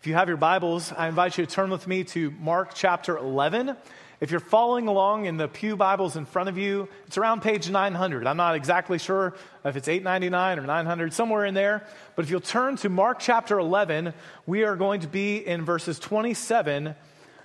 If 0.00 0.06
you 0.06 0.14
have 0.14 0.28
your 0.28 0.38
Bibles, 0.38 0.94
I 0.96 1.08
invite 1.08 1.36
you 1.36 1.44
to 1.44 1.54
turn 1.54 1.68
with 1.68 1.86
me 1.86 2.04
to 2.04 2.30
Mark 2.30 2.70
chapter 2.72 3.18
11. 3.18 3.76
If 4.18 4.30
you're 4.30 4.40
following 4.40 4.88
along 4.88 5.26
in 5.26 5.36
the 5.36 5.46
Pew 5.46 5.76
Bibles 5.76 6.16
in 6.16 6.24
front 6.24 6.48
of 6.48 6.56
you, 6.56 6.88
it's 7.06 7.18
around 7.18 7.42
page 7.42 7.68
900. 7.68 8.26
I'm 8.26 8.38
not 8.38 8.54
exactly 8.54 8.96
sure 8.96 9.34
if 9.62 9.76
it's 9.76 9.88
899 9.88 10.58
or 10.58 10.66
900, 10.66 11.12
somewhere 11.12 11.44
in 11.44 11.52
there. 11.52 11.84
But 12.16 12.24
if 12.24 12.30
you'll 12.30 12.40
turn 12.40 12.76
to 12.76 12.88
Mark 12.88 13.18
chapter 13.18 13.58
11, 13.58 14.14
we 14.46 14.64
are 14.64 14.74
going 14.74 15.02
to 15.02 15.06
be 15.06 15.36
in 15.36 15.66
verses 15.66 15.98
27 15.98 16.94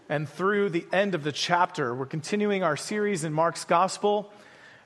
and 0.08 0.30
through 0.30 0.70
the 0.70 0.86
end 0.94 1.14
of 1.14 1.26
the 1.26 1.34
chapter. 1.34 1.94
We're 1.94 2.06
continuing 2.06 2.64
our 2.64 2.78
series 2.78 3.26
in 3.26 3.34
Mark's 3.34 3.66
Gospel. 3.66 4.32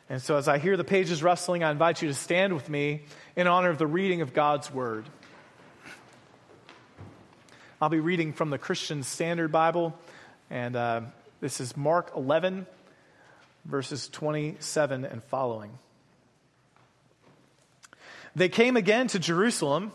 And 0.09 0.19
so 0.19 0.37
as 0.37 0.47
I 0.47 0.57
hear 0.57 0.75
the 0.75 0.83
pages 0.83 1.21
rustling, 1.21 1.63
I 1.63 1.69
invite 1.69 2.01
you 2.01 2.07
to 2.07 2.15
stand 2.15 2.55
with 2.55 2.67
me 2.67 3.03
in 3.35 3.45
honor 3.45 3.69
of 3.69 3.77
the 3.77 3.85
reading 3.85 4.21
of 4.21 4.33
God's 4.33 4.73
Word. 4.73 5.05
I'll 7.81 7.87
be 7.87 8.01
reading 8.01 8.33
from 8.33 8.49
the 8.49 8.57
Christian 8.57 9.03
Standard 9.03 9.53
Bible, 9.53 9.97
and 10.49 10.75
uh, 10.75 11.01
this 11.39 11.61
is 11.61 11.77
Mark 11.77 12.11
11, 12.13 12.67
verses 13.63 14.09
27 14.09 15.05
and 15.05 15.23
following. 15.23 15.71
They 18.35 18.49
came 18.49 18.75
again 18.75 19.07
to 19.07 19.19
Jerusalem. 19.19 19.93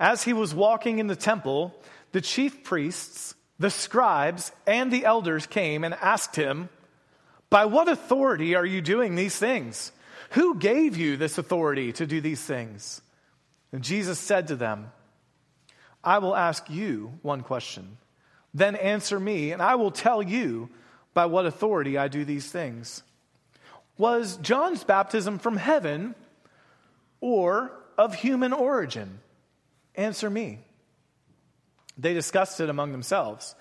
As 0.00 0.24
he 0.24 0.32
was 0.32 0.52
walking 0.52 0.98
in 0.98 1.06
the 1.06 1.14
temple, 1.14 1.72
the 2.10 2.20
chief 2.20 2.64
priests, 2.64 3.36
the 3.60 3.70
scribes, 3.70 4.50
and 4.66 4.90
the 4.90 5.04
elders 5.04 5.46
came 5.46 5.84
and 5.84 5.94
asked 5.94 6.34
him, 6.34 6.68
By 7.48 7.66
what 7.66 7.88
authority 7.88 8.56
are 8.56 8.66
you 8.66 8.80
doing 8.80 9.14
these 9.14 9.36
things? 9.36 9.92
Who 10.30 10.56
gave 10.56 10.96
you 10.96 11.16
this 11.16 11.38
authority 11.38 11.92
to 11.92 12.06
do 12.06 12.20
these 12.20 12.42
things? 12.42 13.02
And 13.70 13.84
Jesus 13.84 14.18
said 14.18 14.48
to 14.48 14.56
them, 14.56 14.90
I 16.04 16.18
will 16.18 16.36
ask 16.36 16.68
you 16.70 17.18
one 17.22 17.40
question. 17.42 17.96
Then 18.52 18.76
answer 18.76 19.18
me, 19.18 19.52
and 19.52 19.60
I 19.60 19.74
will 19.74 19.90
tell 19.90 20.22
you 20.22 20.68
by 21.12 21.26
what 21.26 21.46
authority 21.46 21.98
I 21.98 22.08
do 22.08 22.24
these 22.24 22.50
things. 22.50 23.02
Was 23.96 24.36
John's 24.38 24.84
baptism 24.84 25.38
from 25.38 25.56
heaven 25.56 26.14
or 27.20 27.72
of 27.96 28.14
human 28.14 28.52
origin? 28.52 29.20
Answer 29.94 30.28
me. 30.28 30.58
They 31.96 32.14
discussed 32.14 32.60
it 32.60 32.68
among 32.68 32.92
themselves. 32.92 33.54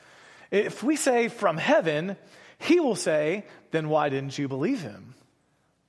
If 0.52 0.84
we 0.84 0.96
say 0.96 1.28
from 1.28 1.58
heaven, 1.58 2.18
he 2.60 2.80
will 2.80 2.96
say, 2.96 3.46
then 3.72 3.90
why 3.90 4.10
didn't 4.10 4.38
you 4.38 4.48
believe 4.48 4.82
him? 4.82 5.14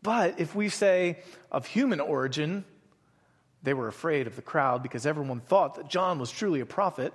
But 0.02 0.38
if 0.38 0.55
we 0.55 0.69
say 0.69 1.19
of 1.50 1.66
human 1.66 2.00
origin, 2.00 2.64
they 3.64 3.74
were 3.74 3.88
afraid 3.88 4.26
of 4.26 4.36
the 4.36 4.42
crowd 4.42 4.82
because 4.82 5.06
everyone 5.06 5.40
thought 5.40 5.76
that 5.76 5.88
John 5.88 6.18
was 6.18 6.30
truly 6.30 6.60
a 6.60 6.66
prophet. 6.66 7.14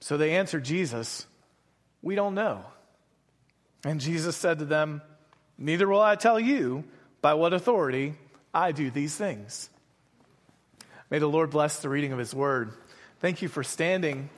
So 0.00 0.16
they 0.16 0.34
answered 0.36 0.64
Jesus, 0.64 1.26
We 2.00 2.14
don't 2.14 2.34
know. 2.34 2.64
And 3.84 4.00
Jesus 4.00 4.34
said 4.34 4.58
to 4.60 4.64
them, 4.64 5.02
Neither 5.58 5.86
will 5.86 6.00
I 6.00 6.16
tell 6.16 6.40
you 6.40 6.84
by 7.20 7.34
what 7.34 7.52
authority 7.52 8.14
I 8.54 8.72
do 8.72 8.90
these 8.90 9.14
things. 9.14 9.68
May 11.10 11.18
the 11.18 11.28
Lord 11.28 11.50
bless 11.50 11.80
the 11.80 11.90
reading 11.90 12.12
of 12.12 12.18
his 12.18 12.34
word. 12.34 12.72
Thank 13.20 13.42
you 13.42 13.48
for 13.48 13.62
standing. 13.62 14.30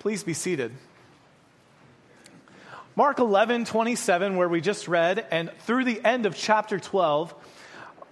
Please 0.00 0.24
be 0.24 0.34
seated. 0.34 0.72
Mark 2.96 3.20
11, 3.20 3.64
27, 3.64 4.36
where 4.36 4.48
we 4.48 4.60
just 4.60 4.88
read, 4.88 5.24
and 5.30 5.52
through 5.60 5.84
the 5.84 6.04
end 6.04 6.26
of 6.26 6.34
chapter 6.34 6.80
12, 6.80 7.32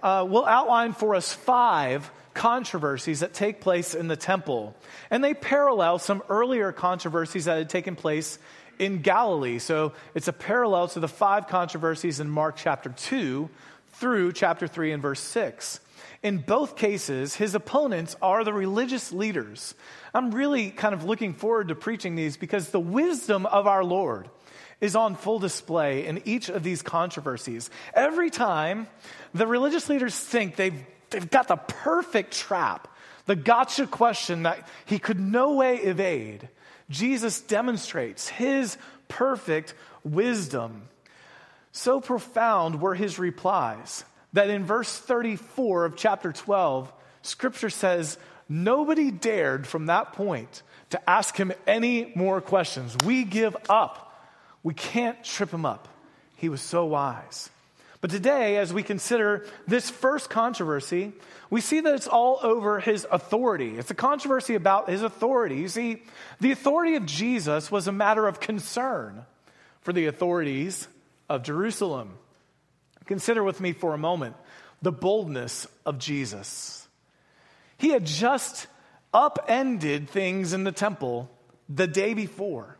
uh, 0.01 0.25
will 0.27 0.45
outline 0.45 0.93
for 0.93 1.13
us 1.13 1.33
five 1.33 2.09
controversies 2.37 3.21
that 3.21 3.33
take 3.33 3.59
place 3.59 3.95
in 3.95 4.07
the 4.07 4.15
temple. 4.15 4.75
And 5.09 5.23
they 5.23 5.33
parallel 5.33 5.97
some 5.97 6.21
earlier 6.29 6.71
controversies 6.71 7.45
that 7.45 7.57
had 7.57 7.69
taken 7.69 7.95
place 7.95 8.37
in 8.77 9.01
Galilee. 9.01 9.57
So 9.57 9.93
it's 10.13 10.27
a 10.27 10.33
parallel 10.33 10.87
to 10.89 10.99
the 10.99 11.07
five 11.07 11.47
controversies 11.47 12.19
in 12.19 12.29
Mark 12.29 12.55
chapter 12.55 12.89
2 12.89 13.49
through 13.93 14.33
chapter 14.33 14.67
3 14.67 14.91
and 14.91 15.01
verse 15.01 15.19
6. 15.19 15.79
In 16.21 16.37
both 16.37 16.75
cases, 16.75 17.35
his 17.35 17.55
opponents 17.55 18.15
are 18.21 18.43
the 18.43 18.53
religious 18.53 19.11
leaders. 19.11 19.73
I'm 20.13 20.29
really 20.31 20.69
kind 20.69 20.93
of 20.93 21.03
looking 21.03 21.33
forward 21.33 21.69
to 21.69 21.75
preaching 21.75 22.15
these 22.15 22.37
because 22.37 22.69
the 22.69 22.79
wisdom 22.79 23.47
of 23.47 23.65
our 23.65 23.83
Lord 23.83 24.29
is 24.79 24.95
on 24.95 25.15
full 25.15 25.39
display 25.39 26.05
in 26.05 26.21
each 26.25 26.49
of 26.49 26.61
these 26.61 26.83
controversies. 26.83 27.71
Every 27.95 28.29
time 28.29 28.85
the 29.33 29.47
religious 29.47 29.89
leaders 29.89 30.15
think 30.15 30.55
they've 30.55 30.85
they've 31.09 31.29
got 31.29 31.47
the 31.47 31.55
perfect 31.55 32.33
trap, 32.33 32.87
the 33.25 33.35
gotcha 33.35 33.87
question 33.87 34.43
that 34.43 34.67
he 34.85 34.99
could 34.99 35.19
no 35.19 35.53
way 35.53 35.77
evade. 35.77 36.49
Jesus 36.89 37.41
demonstrates 37.41 38.27
his 38.27 38.77
perfect 39.07 39.73
wisdom. 40.03 40.87
So 41.71 41.99
profound 42.01 42.81
were 42.81 42.95
his 42.95 43.19
replies 43.19 44.03
that 44.33 44.49
in 44.49 44.65
verse 44.65 44.97
34 44.97 45.85
of 45.85 45.95
chapter 45.95 46.31
12, 46.31 46.91
scripture 47.21 47.69
says, 47.69 48.17
Nobody 48.49 49.11
dared 49.11 49.67
from 49.67 49.87
that 49.87 50.13
point 50.13 50.63
to 50.91 51.09
ask 51.09 51.35
him 51.35 51.51
any 51.65 52.13
more 52.15 52.39
questions. 52.39 52.95
We 53.05 53.25
give 53.25 53.57
up. 53.69 54.25
We 54.63 54.73
can't 54.73 55.21
trip 55.23 55.51
him 55.51 55.65
up. 55.65 55.87
He 56.37 56.49
was 56.49 56.61
so 56.61 56.85
wise. 56.85 57.49
But 57.99 58.11
today, 58.11 58.57
as 58.57 58.73
we 58.73 58.83
consider 58.83 59.45
this 59.67 59.89
first 59.89 60.29
controversy, 60.29 61.13
we 61.49 61.61
see 61.61 61.79
that 61.79 61.95
it's 61.95 62.07
all 62.07 62.39
over 62.43 62.79
his 62.79 63.07
authority. 63.11 63.77
It's 63.77 63.89
a 63.89 63.95
controversy 63.95 64.55
about 64.55 64.89
his 64.89 65.01
authority. 65.01 65.55
You 65.55 65.67
see, 65.67 66.03
the 66.39 66.51
authority 66.51 66.95
of 66.95 67.05
Jesus 67.05 67.71
was 67.71 67.87
a 67.87 67.91
matter 67.91 68.27
of 68.27 68.39
concern 68.39 69.25
for 69.81 69.93
the 69.93 70.05
authorities 70.05 70.87
of 71.27 71.43
Jerusalem. 71.43 72.17
Consider 73.05 73.43
with 73.43 73.59
me 73.61 73.73
for 73.73 73.93
a 73.93 73.97
moment 73.97 74.35
the 74.81 74.91
boldness 74.91 75.65
of 75.85 75.97
Jesus. 75.97 76.87
He 77.77 77.89
had 77.89 78.05
just 78.05 78.67
upended 79.13 80.09
things 80.09 80.53
in 80.53 80.65
the 80.65 80.71
temple 80.71 81.31
the 81.69 81.87
day 81.87 82.13
before. 82.13 82.77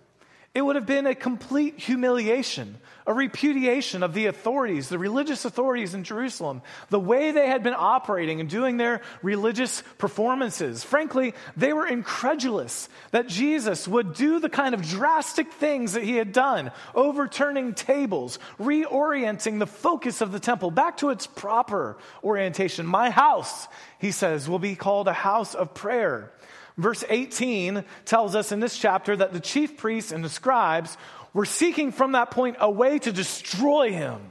It 0.57 0.65
would 0.65 0.75
have 0.75 0.87
been 0.87 1.05
a 1.05 1.13
complete 1.13 1.79
humiliation, 1.79 2.77
a 3.05 3.13
repudiation 3.13 4.01
of 4.01 4.15
the 4.15 4.25
authorities, 4.25 4.89
the 4.89 4.97
religious 4.97 5.45
authorities 5.45 5.93
in 5.93 6.03
Jerusalem, 6.03 6.63
the 6.89 6.99
way 6.99 7.29
they 7.29 7.45
had 7.45 7.61
been 7.61 7.75
operating 7.77 8.41
and 8.41 8.49
doing 8.49 8.77
their 8.77 9.01
religious 9.21 9.83
performances. 9.99 10.83
Frankly, 10.83 11.35
they 11.55 11.73
were 11.73 11.85
incredulous 11.85 12.89
that 13.11 13.27
Jesus 13.27 13.87
would 13.87 14.15
do 14.15 14.39
the 14.39 14.49
kind 14.49 14.73
of 14.73 14.81
drastic 14.81 15.53
things 15.53 15.93
that 15.93 16.01
he 16.01 16.15
had 16.15 16.31
done, 16.31 16.71
overturning 16.95 17.75
tables, 17.75 18.39
reorienting 18.59 19.59
the 19.59 19.67
focus 19.67 20.21
of 20.21 20.31
the 20.31 20.39
temple 20.39 20.71
back 20.71 20.97
to 20.97 21.11
its 21.11 21.27
proper 21.27 21.99
orientation. 22.23 22.87
My 22.87 23.11
house, 23.11 23.67
he 23.99 24.09
says, 24.09 24.49
will 24.49 24.57
be 24.57 24.75
called 24.75 25.07
a 25.07 25.13
house 25.13 25.53
of 25.53 25.75
prayer. 25.75 26.31
Verse 26.77 27.03
18 27.09 27.83
tells 28.05 28.35
us 28.35 28.51
in 28.51 28.59
this 28.59 28.77
chapter 28.77 29.15
that 29.15 29.33
the 29.33 29.39
chief 29.39 29.77
priests 29.77 30.11
and 30.11 30.23
the 30.23 30.29
scribes 30.29 30.95
were 31.33 31.45
seeking 31.45 31.91
from 31.91 32.13
that 32.13 32.31
point 32.31 32.57
a 32.59 32.69
way 32.69 32.99
to 32.99 33.11
destroy 33.11 33.91
him. 33.91 34.21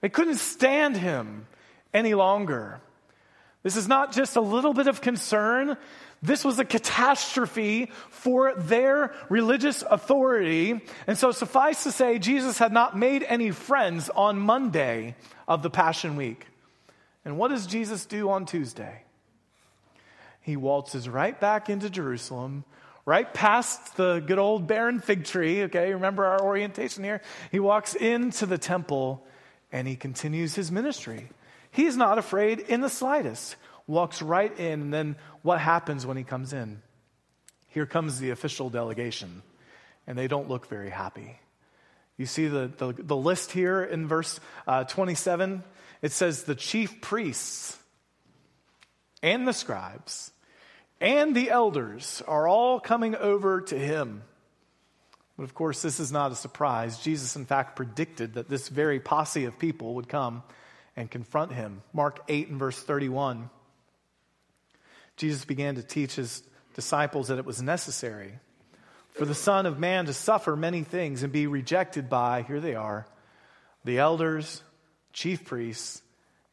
They 0.00 0.08
couldn't 0.08 0.36
stand 0.36 0.96
him 0.96 1.46
any 1.92 2.14
longer. 2.14 2.80
This 3.62 3.76
is 3.76 3.88
not 3.88 4.12
just 4.12 4.36
a 4.36 4.40
little 4.40 4.72
bit 4.72 4.86
of 4.86 5.00
concern. 5.00 5.76
This 6.22 6.44
was 6.44 6.58
a 6.58 6.64
catastrophe 6.64 7.90
for 8.08 8.54
their 8.54 9.14
religious 9.28 9.82
authority. 9.82 10.80
And 11.06 11.18
so, 11.18 11.32
suffice 11.32 11.82
to 11.84 11.92
say, 11.92 12.18
Jesus 12.18 12.58
had 12.58 12.72
not 12.72 12.96
made 12.96 13.22
any 13.22 13.50
friends 13.50 14.08
on 14.10 14.38
Monday 14.38 15.16
of 15.46 15.62
the 15.62 15.70
Passion 15.70 16.16
Week. 16.16 16.46
And 17.24 17.36
what 17.36 17.48
does 17.48 17.66
Jesus 17.66 18.06
do 18.06 18.30
on 18.30 18.46
Tuesday? 18.46 19.02
He 20.40 20.56
waltzes 20.56 21.08
right 21.08 21.38
back 21.38 21.68
into 21.68 21.90
Jerusalem, 21.90 22.64
right 23.04 23.32
past 23.32 23.96
the 23.96 24.20
good 24.20 24.38
old 24.38 24.66
barren 24.66 25.00
fig 25.00 25.24
tree. 25.24 25.64
Okay, 25.64 25.92
remember 25.92 26.24
our 26.24 26.40
orientation 26.40 27.04
here? 27.04 27.20
He 27.50 27.60
walks 27.60 27.94
into 27.94 28.46
the 28.46 28.58
temple 28.58 29.24
and 29.72 29.86
he 29.86 29.96
continues 29.96 30.54
his 30.54 30.72
ministry. 30.72 31.28
He's 31.70 31.96
not 31.96 32.18
afraid 32.18 32.60
in 32.60 32.80
the 32.80 32.88
slightest. 32.88 33.56
Walks 33.86 34.22
right 34.22 34.56
in, 34.58 34.82
and 34.82 34.94
then 34.94 35.16
what 35.42 35.60
happens 35.60 36.06
when 36.06 36.16
he 36.16 36.24
comes 36.24 36.52
in? 36.52 36.82
Here 37.68 37.86
comes 37.86 38.18
the 38.18 38.30
official 38.30 38.70
delegation, 38.70 39.42
and 40.06 40.18
they 40.18 40.28
don't 40.28 40.48
look 40.48 40.66
very 40.66 40.90
happy. 40.90 41.38
You 42.16 42.26
see 42.26 42.48
the, 42.48 42.70
the, 42.76 42.92
the 42.92 43.16
list 43.16 43.52
here 43.52 43.82
in 43.82 44.06
verse 44.06 44.38
uh, 44.66 44.84
27? 44.84 45.62
It 46.02 46.12
says 46.12 46.44
the 46.44 46.54
chief 46.54 47.00
priests 47.00 47.78
and 49.22 49.46
the 49.46 49.52
scribes 49.52 50.32
and 51.00 51.34
the 51.34 51.50
elders 51.50 52.22
are 52.28 52.46
all 52.46 52.78
coming 52.78 53.16
over 53.16 53.62
to 53.62 53.78
him. 53.78 54.22
But 55.36 55.44
of 55.44 55.54
course, 55.54 55.80
this 55.80 55.98
is 55.98 56.12
not 56.12 56.32
a 56.32 56.36
surprise. 56.36 56.98
Jesus, 56.98 57.36
in 57.36 57.46
fact, 57.46 57.76
predicted 57.76 58.34
that 58.34 58.48
this 58.48 58.68
very 58.68 59.00
posse 59.00 59.46
of 59.46 59.58
people 59.58 59.94
would 59.94 60.08
come 60.08 60.42
and 60.96 61.10
confront 61.10 61.52
him. 61.52 61.82
Mark 61.94 62.20
8 62.28 62.48
and 62.48 62.58
verse 62.58 62.78
31. 62.78 63.48
Jesus 65.16 65.44
began 65.44 65.76
to 65.76 65.82
teach 65.82 66.16
his 66.16 66.42
disciples 66.74 67.28
that 67.28 67.38
it 67.38 67.46
was 67.46 67.62
necessary 67.62 68.34
for 69.12 69.24
the 69.24 69.34
Son 69.34 69.66
of 69.66 69.78
Man 69.78 70.06
to 70.06 70.12
suffer 70.12 70.54
many 70.54 70.82
things 70.82 71.22
and 71.22 71.32
be 71.32 71.46
rejected 71.46 72.08
by, 72.08 72.42
here 72.42 72.60
they 72.60 72.74
are, 72.74 73.06
the 73.84 73.98
elders, 73.98 74.62
chief 75.12 75.44
priests, 75.44 76.02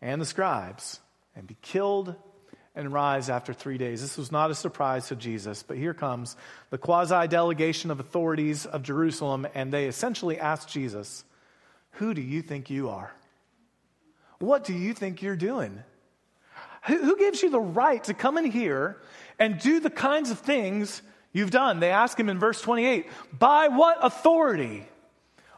and 0.02 0.22
the 0.22 0.26
scribes, 0.26 1.00
and 1.36 1.46
be 1.46 1.58
killed 1.62 2.16
and 2.78 2.94
rise 2.94 3.30
after 3.30 3.54
three 3.54 3.78
days. 3.78 4.02
This 4.02 4.18
was 4.18 4.32
not 4.32 4.52
a 4.52 4.56
surprise 4.56 5.08
to 5.08 5.16
Jesus, 5.16 5.64
but 5.64 5.78
here 5.78 5.94
comes 5.94 6.38
the 6.70 6.78
quasi 6.78 7.28
delegation 7.28 7.90
of 7.90 8.00
authorities 8.00 8.66
of 8.66 8.84
Jerusalem, 8.84 9.48
and 9.56 9.74
they 9.74 9.88
essentially 9.88 10.40
ask 10.40 10.70
Jesus, 10.70 11.26
Who 11.94 12.14
do 12.14 12.22
you 12.22 12.42
think 12.42 12.70
you 12.70 12.90
are? 12.90 13.12
What 14.40 14.64
do 14.64 14.74
you 14.74 14.94
think 14.94 15.24
you're 15.24 15.36
doing? 15.36 15.84
Who, 16.86 17.18
gives 17.18 17.42
you 17.42 17.50
the 17.50 17.60
right 17.60 18.02
to 18.06 18.14
come 18.14 18.38
in 18.38 18.46
here 18.46 18.98
and 19.40 19.60
do 19.60 19.82
the 19.82 19.90
kinds 19.90 20.32
of 20.32 20.40
things 20.40 21.02
you've 21.34 21.52
done? 21.52 21.80
They 21.82 21.90
ask 21.90 22.18
him 22.18 22.30
in 22.30 22.40
verse 22.40 22.62
28 22.62 23.08
By 23.38 23.68
what 23.68 23.98
authority 24.02 24.86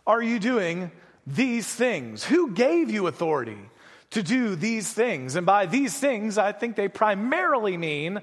are 0.08 0.24
you 0.24 0.40
doing 0.40 0.92
these 1.28 1.68
things? 1.68 2.24
Who 2.24 2.52
gave 2.52 2.90
you 2.90 3.06
authority 3.08 3.60
to 4.12 4.24
do 4.24 4.56
these 4.56 4.92
things? 4.92 5.36
And 5.36 5.46
by 5.46 5.66
these 5.66 5.98
things, 5.98 6.38
I 6.38 6.52
think 6.52 6.76
they 6.76 6.88
primarily 6.88 7.78
mean 7.78 8.22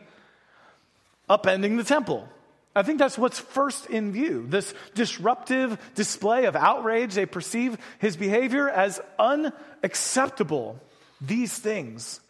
upending 1.28 1.76
the 1.76 1.84
temple. 1.84 2.28
I 2.74 2.82
think 2.82 2.98
that's 2.98 3.16
what's 3.16 3.38
first 3.38 3.86
in 3.86 4.12
view. 4.12 4.44
This 4.46 4.74
disruptive 4.94 5.78
display 5.94 6.44
of 6.44 6.54
outrage, 6.54 7.14
they 7.14 7.24
perceive 7.24 7.78
his 7.98 8.16
behavior 8.16 8.68
as 8.68 9.00
unacceptable. 9.18 10.78
These 11.20 11.58
things. 11.58 12.20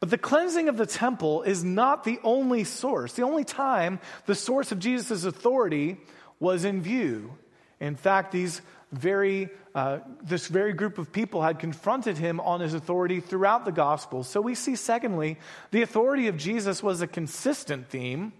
But 0.00 0.10
the 0.10 0.18
cleansing 0.18 0.68
of 0.68 0.76
the 0.76 0.86
temple 0.86 1.42
is 1.42 1.62
not 1.62 2.02
the 2.02 2.18
only 2.24 2.64
source. 2.64 3.12
The 3.12 3.22
only 3.22 3.44
time 3.44 4.00
the 4.26 4.34
source 4.34 4.72
of 4.72 4.80
Jesus' 4.80 5.24
authority 5.24 5.98
was 6.40 6.64
in 6.64 6.82
view. 6.82 7.32
In 7.78 7.94
fact, 7.94 8.32
these 8.32 8.60
very, 8.98 9.48
uh, 9.74 9.98
this 10.22 10.46
very 10.46 10.72
group 10.72 10.98
of 10.98 11.12
people 11.12 11.42
had 11.42 11.58
confronted 11.58 12.18
him 12.18 12.40
on 12.40 12.60
his 12.60 12.74
authority 12.74 13.20
throughout 13.20 13.64
the 13.64 13.72
gospel. 13.72 14.22
So 14.22 14.40
we 14.40 14.54
see, 14.54 14.76
secondly, 14.76 15.38
the 15.70 15.82
authority 15.82 16.28
of 16.28 16.36
Jesus 16.36 16.82
was 16.82 17.00
a 17.00 17.06
consistent 17.06 17.88
theme 17.88 18.32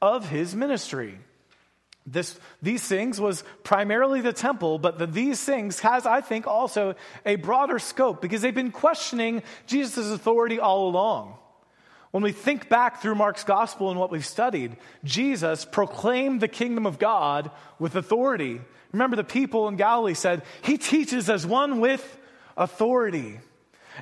of 0.00 0.28
his 0.28 0.54
ministry. 0.54 1.18
This, 2.06 2.38
these 2.62 2.86
things 2.86 3.20
was 3.20 3.42
primarily 3.64 4.20
the 4.20 4.32
temple, 4.32 4.78
but 4.78 4.98
the 4.98 5.06
these 5.06 5.42
things 5.42 5.80
has, 5.80 6.06
I 6.06 6.20
think, 6.20 6.46
also 6.46 6.94
a 7.24 7.34
broader 7.36 7.80
scope 7.80 8.22
because 8.22 8.42
they've 8.42 8.54
been 8.54 8.70
questioning 8.70 9.42
Jesus' 9.66 10.12
authority 10.12 10.60
all 10.60 10.88
along. 10.88 11.36
When 12.16 12.22
we 12.22 12.32
think 12.32 12.70
back 12.70 13.02
through 13.02 13.16
Mark's 13.16 13.44
gospel 13.44 13.90
and 13.90 14.00
what 14.00 14.10
we've 14.10 14.24
studied, 14.24 14.78
Jesus 15.04 15.66
proclaimed 15.66 16.40
the 16.40 16.48
kingdom 16.48 16.86
of 16.86 16.98
God 16.98 17.50
with 17.78 17.94
authority. 17.94 18.58
Remember, 18.92 19.16
the 19.16 19.22
people 19.22 19.68
in 19.68 19.76
Galilee 19.76 20.14
said, 20.14 20.40
He 20.62 20.78
teaches 20.78 21.28
as 21.28 21.46
one 21.46 21.78
with 21.78 22.18
authority. 22.56 23.38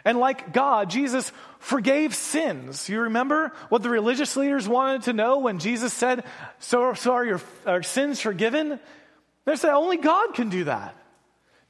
And 0.04 0.18
like 0.18 0.52
God, 0.52 0.90
Jesus 0.90 1.32
forgave 1.58 2.14
sins. 2.14 2.88
You 2.88 3.00
remember 3.00 3.50
what 3.68 3.82
the 3.82 3.90
religious 3.90 4.36
leaders 4.36 4.68
wanted 4.68 5.02
to 5.02 5.12
know 5.12 5.40
when 5.40 5.58
Jesus 5.58 5.92
said, 5.92 6.22
So, 6.60 6.94
so 6.94 7.14
are 7.14 7.24
your 7.24 7.40
are 7.66 7.82
sins 7.82 8.20
forgiven? 8.20 8.78
They 9.44 9.56
said, 9.56 9.72
Only 9.72 9.96
God 9.96 10.34
can 10.34 10.50
do 10.50 10.62
that. 10.62 10.94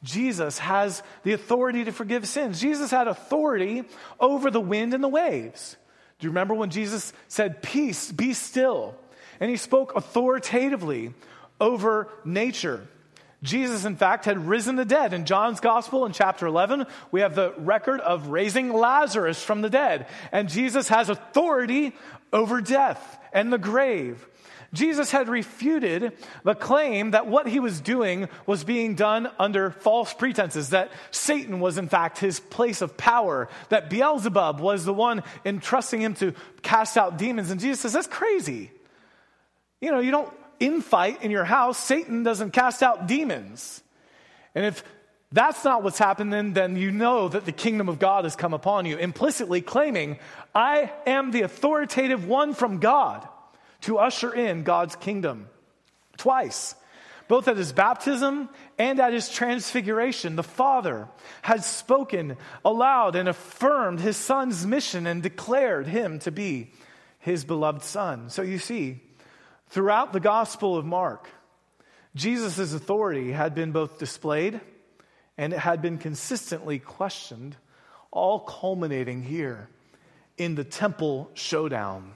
Jesus 0.02 0.58
has 0.58 1.02
the 1.23 1.32
authority 1.32 1.85
to 1.85 1.93
forgive 1.93 2.29
sins. 2.29 2.61
Jesus 2.61 2.91
had 2.91 3.08
authority 3.08 3.85
over 4.20 4.50
the 4.50 4.61
wind 4.61 4.93
and 4.93 5.02
the 5.02 5.08
waves. 5.08 5.79
Do 6.25 6.29
you 6.29 6.31
remember 6.31 6.55
when 6.55 6.71
Jesus 6.71 7.12
said, 7.29 7.61
Peace, 7.61 8.11
be 8.11 8.32
still? 8.32 8.94
And 9.41 9.50
he 9.50 9.59
spoke 9.59 9.94
authoritatively 9.94 11.12
over 11.61 12.09
nature. 12.25 12.88
Jesus, 13.43 13.85
in 13.85 13.97
fact, 13.97 14.25
had 14.25 14.49
risen 14.49 14.76
the 14.76 14.87
dead. 14.87 15.12
In 15.12 15.26
John's 15.26 15.61
Gospel, 15.61 16.06
in 16.06 16.12
chapter 16.12 16.47
11, 16.47 16.87
we 17.12 17.21
have 17.21 17.35
the 17.35 17.53
record 17.59 18.00
of 18.00 18.29
raising 18.29 18.73
Lazarus 18.73 19.43
from 19.43 19.61
the 19.61 19.69
dead. 19.69 20.06
And 20.32 20.49
Jesus 20.49 20.88
has 20.88 21.11
authority 21.11 21.93
over 22.32 22.62
death 22.62 23.19
and 23.35 23.53
the 23.53 23.59
grave. 23.59 24.27
Jesus 24.75 25.11
had 25.11 25.29
refuted 25.29 26.12
the 26.43 26.55
claim 26.55 27.12
that 27.12 27.26
what 27.26 27.47
he 27.47 27.61
was 27.61 27.81
doing 27.81 28.29
was 28.44 28.65
being 28.65 28.94
done 28.94 29.31
under 29.38 29.71
false 29.71 30.12
pretenses, 30.12 30.71
that 30.71 30.91
Satan 31.11 31.61
was, 31.61 31.79
in 31.79 31.88
fact, 31.88 32.19
his 32.19 32.41
place 32.41 32.82
of 32.82 32.97
power, 32.97 33.49
that 33.71 33.88
Beelzebub 33.88 34.61
was 34.61 34.85
the 34.85 34.93
one 34.93 35.23
entrusting 35.44 36.03
him 36.03 36.15
to 36.15 36.35
cast 36.62 36.99
out 36.99 37.17
demons. 37.17 37.50
And 37.50 37.61
Jesus 37.61 37.81
says, 37.81 37.93
That's 37.93 38.06
crazy. 38.06 38.71
You 39.81 39.93
know, 39.93 40.00
you 40.00 40.11
don't 40.11 40.32
infight 40.61 41.23
in 41.23 41.31
your 41.31 41.44
house, 41.44 41.79
Satan 41.79 42.23
doesn't 42.23 42.50
cast 42.50 42.82
out 42.82 43.06
demons. 43.06 43.82
And 44.55 44.65
if 44.65 44.85
that's 45.32 45.65
not 45.65 45.82
what's 45.82 45.99
happening, 45.99 46.53
then 46.53 46.77
you 46.77 46.91
know 46.91 47.29
that 47.29 47.44
the 47.44 47.53
kingdom 47.53 47.88
of 47.88 47.99
God 47.99 48.25
has 48.25 48.37
come 48.37 48.55
upon 48.55 48.87
you, 48.87 48.97
implicitly 48.97 49.61
claiming, 49.61 50.19
I 50.55 50.93
am 51.06 51.32
the 51.32 51.43
authoritative 51.43 52.27
one 52.27 52.55
from 52.55 52.79
God 52.79 53.27
to 53.85 53.99
usher 53.99 54.33
in 54.33 54.63
God's 54.63 54.97
kingdom. 54.97 55.49
Twice, 56.19 56.75
both 57.27 57.49
at 57.49 57.57
his 57.57 57.73
baptism 57.73 58.49
and 58.79 59.01
at 59.01 59.13
his 59.13 59.29
transfiguration, 59.29 60.37
the 60.37 60.43
Father 60.43 61.09
had 61.43 61.65
spoken 61.65 62.37
aloud 62.65 63.17
and 63.17 63.29
affirmed 63.29 64.01
his 64.01 64.17
Son's 64.17 64.67
mission 64.67 65.07
and 65.07 65.23
declared 65.23 65.87
him 65.87 66.19
to 66.21 66.31
be 66.31 66.71
his 67.19 67.45
beloved 67.45 67.83
Son. 67.83 68.29
So 68.29 68.43
you 68.43 68.59
see, 68.59 69.01
Throughout 69.75 70.13
the 70.13 70.21
Gospel 70.21 70.77
of 70.77 70.85
Mark, 70.85 71.29
Jesus' 72.15 72.73
authority 72.73 73.33
had 73.33 73.57
been 73.57 73.73
both 73.73 73.99
displayed 73.99 74.61
and 75.37 75.53
it 75.53 75.59
had 75.59 75.83
been 75.83 75.99
consistently 75.99 76.79
questioned, 76.79 77.57
all 78.13 78.39
culminating 78.39 79.25
here 79.25 79.69
in 80.39 80.55
the 80.55 80.63
temple 80.63 81.29
showdown. 81.35 82.13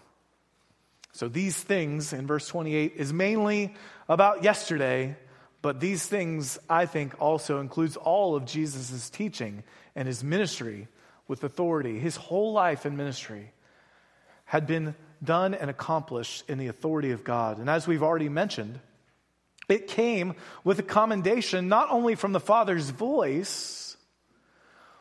So, 1.13 1.29
these 1.29 1.57
things 1.57 2.13
in 2.13 2.27
verse 2.27 2.47
28 2.49 2.95
is 2.97 3.13
mainly 3.13 3.75
about 4.09 4.45
yesterday, 4.45 5.17
but 5.63 5.81
these 5.81 6.07
things, 6.07 6.59
I 6.69 6.87
think, 6.87 7.21
also 7.21 7.61
includes 7.61 7.97
all 7.97 8.37
of 8.37 8.45
Jesus' 8.45 9.11
teaching 9.11 9.65
and 9.97 10.07
his 10.07 10.23
ministry 10.23 10.89
with 11.27 11.43
authority. 11.45 11.99
His 11.99 12.17
whole 12.17 12.53
life 12.53 12.85
and 12.85 12.97
ministry 12.97 13.53
had 14.45 14.67
been 14.67 14.95
done 15.23 15.55
and 15.55 15.69
accomplished 15.71 16.45
in 16.49 16.59
the 16.59 16.69
authority 16.69 17.11
of 17.11 17.25
God. 17.25 17.59
And 17.59 17.69
as 17.69 17.87
we've 17.87 18.03
already 18.03 18.29
mentioned, 18.29 18.81
it 19.69 19.89
came 19.89 20.35
with 20.65 20.79
a 20.79 20.83
commendation 20.83 21.69
not 21.69 21.91
only 21.91 22.15
from 22.15 22.33
the 22.33 22.41
Father's 22.41 22.91
voice, 22.91 23.97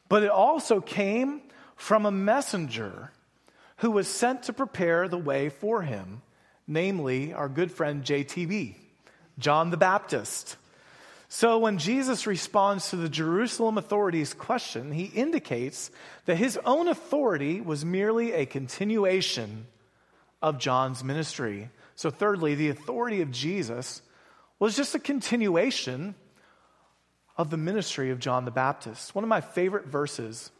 but 0.10 0.24
it 0.24 0.30
also 0.30 0.82
came 0.82 1.42
from 1.76 2.06
a 2.06 2.12
messenger 2.12 3.12
who 3.78 3.92
was 3.92 4.08
sent 4.08 4.44
to 4.44 4.54
prepare 4.54 5.08
the 5.08 5.18
way 5.18 5.50
for 5.50 5.82
him, 5.82 6.22
namely 6.68 7.34
our 7.34 7.50
good 7.50 7.72
friend 7.72 8.04
JTB, 8.04 8.76
John 9.40 9.70
the 9.70 9.78
Baptist. 9.78 10.58
So 11.30 11.58
when 11.58 11.78
Jesus 11.78 12.26
responds 12.26 12.90
to 12.90 12.96
the 12.96 13.10
Jerusalem 13.10 13.78
authorities' 13.78 14.34
question, 14.34 14.92
he 14.92 15.06
indicates 15.06 15.92
that 16.26 16.38
his 16.38 16.58
own 16.66 16.88
authority 16.88 17.60
was 17.60 17.84
merely 17.84 18.32
a 18.32 18.46
continuation 18.46 19.68
of 20.42 20.58
John's 20.58 21.04
ministry. 21.04 21.70
So, 21.96 22.10
thirdly, 22.10 22.56
the 22.56 22.70
authority 22.70 23.22
of 23.22 23.32
Jesus 23.32 24.02
was 24.60 24.76
just 24.76 24.96
a 24.96 25.00
continuation 25.00 26.16
of 27.38 27.50
the 27.50 27.58
ministry 27.58 28.12
of 28.12 28.20
John 28.20 28.46
the 28.46 28.52
Baptist. 28.52 29.14
One 29.14 29.24
of 29.24 29.30
my 29.30 29.42
favorite 29.42 29.88
verses 29.88 30.52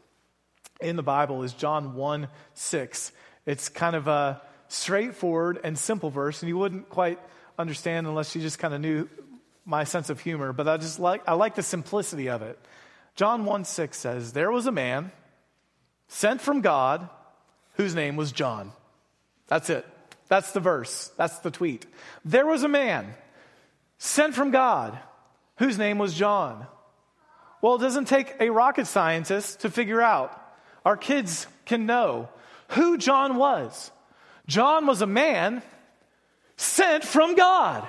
in 0.80 0.96
the 0.96 1.02
Bible 1.02 1.42
is 1.42 1.52
John 1.52 1.94
1 1.94 2.28
6. 2.54 3.12
It's 3.46 3.68
kind 3.68 3.96
of 3.96 4.08
a 4.08 4.42
straightforward 4.68 5.60
and 5.64 5.78
simple 5.78 6.10
verse, 6.10 6.42
and 6.42 6.48
you 6.48 6.58
wouldn't 6.58 6.88
quite 6.88 7.18
understand 7.58 8.06
unless 8.06 8.34
you 8.34 8.42
just 8.42 8.58
kind 8.58 8.74
of 8.74 8.80
knew 8.80 9.08
my 9.64 9.84
sense 9.84 10.08
of 10.08 10.20
humor, 10.20 10.52
but 10.52 10.66
I 10.66 10.78
just 10.78 10.98
like 10.98 11.22
I 11.28 11.34
like 11.34 11.54
the 11.54 11.62
simplicity 11.62 12.28
of 12.28 12.42
it. 12.42 12.58
John 13.14 13.44
1 13.44 13.64
6 13.64 13.98
says, 13.98 14.32
There 14.32 14.50
was 14.50 14.66
a 14.66 14.72
man 14.72 15.12
sent 16.08 16.40
from 16.40 16.60
God 16.60 17.08
whose 17.74 17.94
name 17.94 18.16
was 18.16 18.32
John. 18.32 18.72
That's 19.48 19.70
it. 19.70 19.84
That's 20.28 20.52
the 20.52 20.60
verse. 20.60 21.10
That's 21.16 21.38
the 21.40 21.50
tweet. 21.50 21.86
There 22.24 22.46
was 22.46 22.62
a 22.62 22.68
man 22.68 23.14
sent 23.98 24.34
from 24.34 24.50
God 24.50 24.98
whose 25.56 25.78
name 25.78 25.98
was 25.98 26.14
John. 26.14 26.66
Well, 27.60 27.74
it 27.74 27.80
doesn't 27.80 28.06
take 28.06 28.34
a 28.40 28.50
rocket 28.50 28.86
scientist 28.86 29.60
to 29.60 29.70
figure 29.70 30.00
out. 30.00 30.47
Our 30.88 30.96
kids 30.96 31.46
can 31.66 31.84
know 31.84 32.30
who 32.68 32.96
John 32.96 33.36
was. 33.36 33.90
John 34.46 34.86
was 34.86 35.02
a 35.02 35.06
man 35.06 35.60
sent 36.56 37.04
from 37.04 37.34
God, 37.34 37.86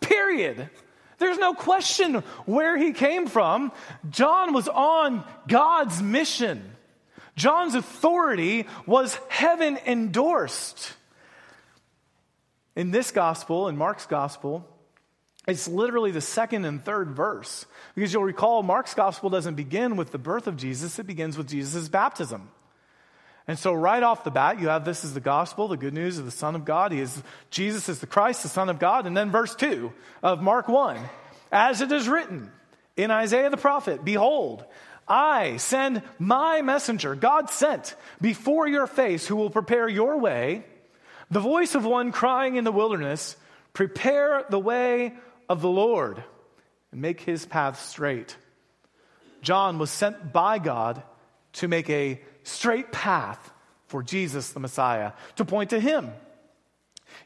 period. 0.00 0.70
There's 1.18 1.36
no 1.36 1.52
question 1.52 2.14
where 2.46 2.78
he 2.78 2.94
came 2.94 3.26
from. 3.26 3.72
John 4.08 4.54
was 4.54 4.68
on 4.68 5.22
God's 5.48 6.02
mission. 6.02 6.62
John's 7.36 7.74
authority 7.74 8.66
was 8.86 9.20
heaven 9.28 9.78
endorsed. 9.84 10.94
In 12.74 12.90
this 12.90 13.10
gospel, 13.10 13.68
in 13.68 13.76
Mark's 13.76 14.06
gospel, 14.06 14.66
it's 15.50 15.68
literally 15.68 16.12
the 16.12 16.20
second 16.20 16.64
and 16.64 16.84
third 16.84 17.10
verse. 17.10 17.66
Because 17.94 18.12
you'll 18.12 18.24
recall, 18.24 18.62
Mark's 18.62 18.94
gospel 18.94 19.30
doesn't 19.30 19.54
begin 19.54 19.96
with 19.96 20.12
the 20.12 20.18
birth 20.18 20.46
of 20.46 20.56
Jesus, 20.56 20.98
it 20.98 21.06
begins 21.06 21.36
with 21.36 21.48
Jesus' 21.48 21.88
baptism. 21.88 22.48
And 23.48 23.58
so, 23.58 23.72
right 23.72 24.02
off 24.02 24.22
the 24.22 24.30
bat, 24.30 24.60
you 24.60 24.68
have 24.68 24.84
this 24.84 25.02
is 25.02 25.12
the 25.12 25.20
gospel, 25.20 25.66
the 25.66 25.76
good 25.76 25.94
news 25.94 26.18
of 26.18 26.24
the 26.24 26.30
Son 26.30 26.54
of 26.54 26.64
God. 26.64 26.92
He 26.92 27.00
is 27.00 27.20
Jesus 27.50 27.88
is 27.88 27.98
the 27.98 28.06
Christ, 28.06 28.44
the 28.44 28.48
Son 28.48 28.68
of 28.68 28.78
God. 28.78 29.06
And 29.06 29.16
then 29.16 29.32
verse 29.32 29.54
2 29.56 29.92
of 30.22 30.40
Mark 30.40 30.68
1 30.68 30.98
As 31.50 31.80
it 31.80 31.90
is 31.90 32.08
written 32.08 32.52
in 32.96 33.10
Isaiah 33.10 33.50
the 33.50 33.56
prophet, 33.56 34.04
Behold, 34.04 34.64
I 35.08 35.56
send 35.56 36.02
my 36.20 36.62
messenger, 36.62 37.16
God 37.16 37.50
sent, 37.50 37.96
before 38.20 38.68
your 38.68 38.86
face, 38.86 39.26
who 39.26 39.34
will 39.34 39.50
prepare 39.50 39.88
your 39.88 40.18
way. 40.18 40.64
The 41.32 41.40
voice 41.40 41.74
of 41.74 41.84
one 41.84 42.12
crying 42.12 42.54
in 42.54 42.62
the 42.62 42.70
wilderness, 42.70 43.36
Prepare 43.72 44.44
the 44.50 44.60
way 44.60 45.14
of 45.50 45.60
the 45.60 45.68
Lord 45.68 46.22
and 46.92 47.02
make 47.02 47.20
his 47.20 47.44
path 47.44 47.82
straight. 47.82 48.36
John 49.42 49.78
was 49.78 49.90
sent 49.90 50.32
by 50.32 50.60
God 50.60 51.02
to 51.54 51.68
make 51.68 51.90
a 51.90 52.20
straight 52.44 52.92
path 52.92 53.52
for 53.88 54.02
Jesus 54.04 54.50
the 54.50 54.60
Messiah, 54.60 55.12
to 55.36 55.44
point 55.44 55.70
to 55.70 55.80
him. 55.80 56.12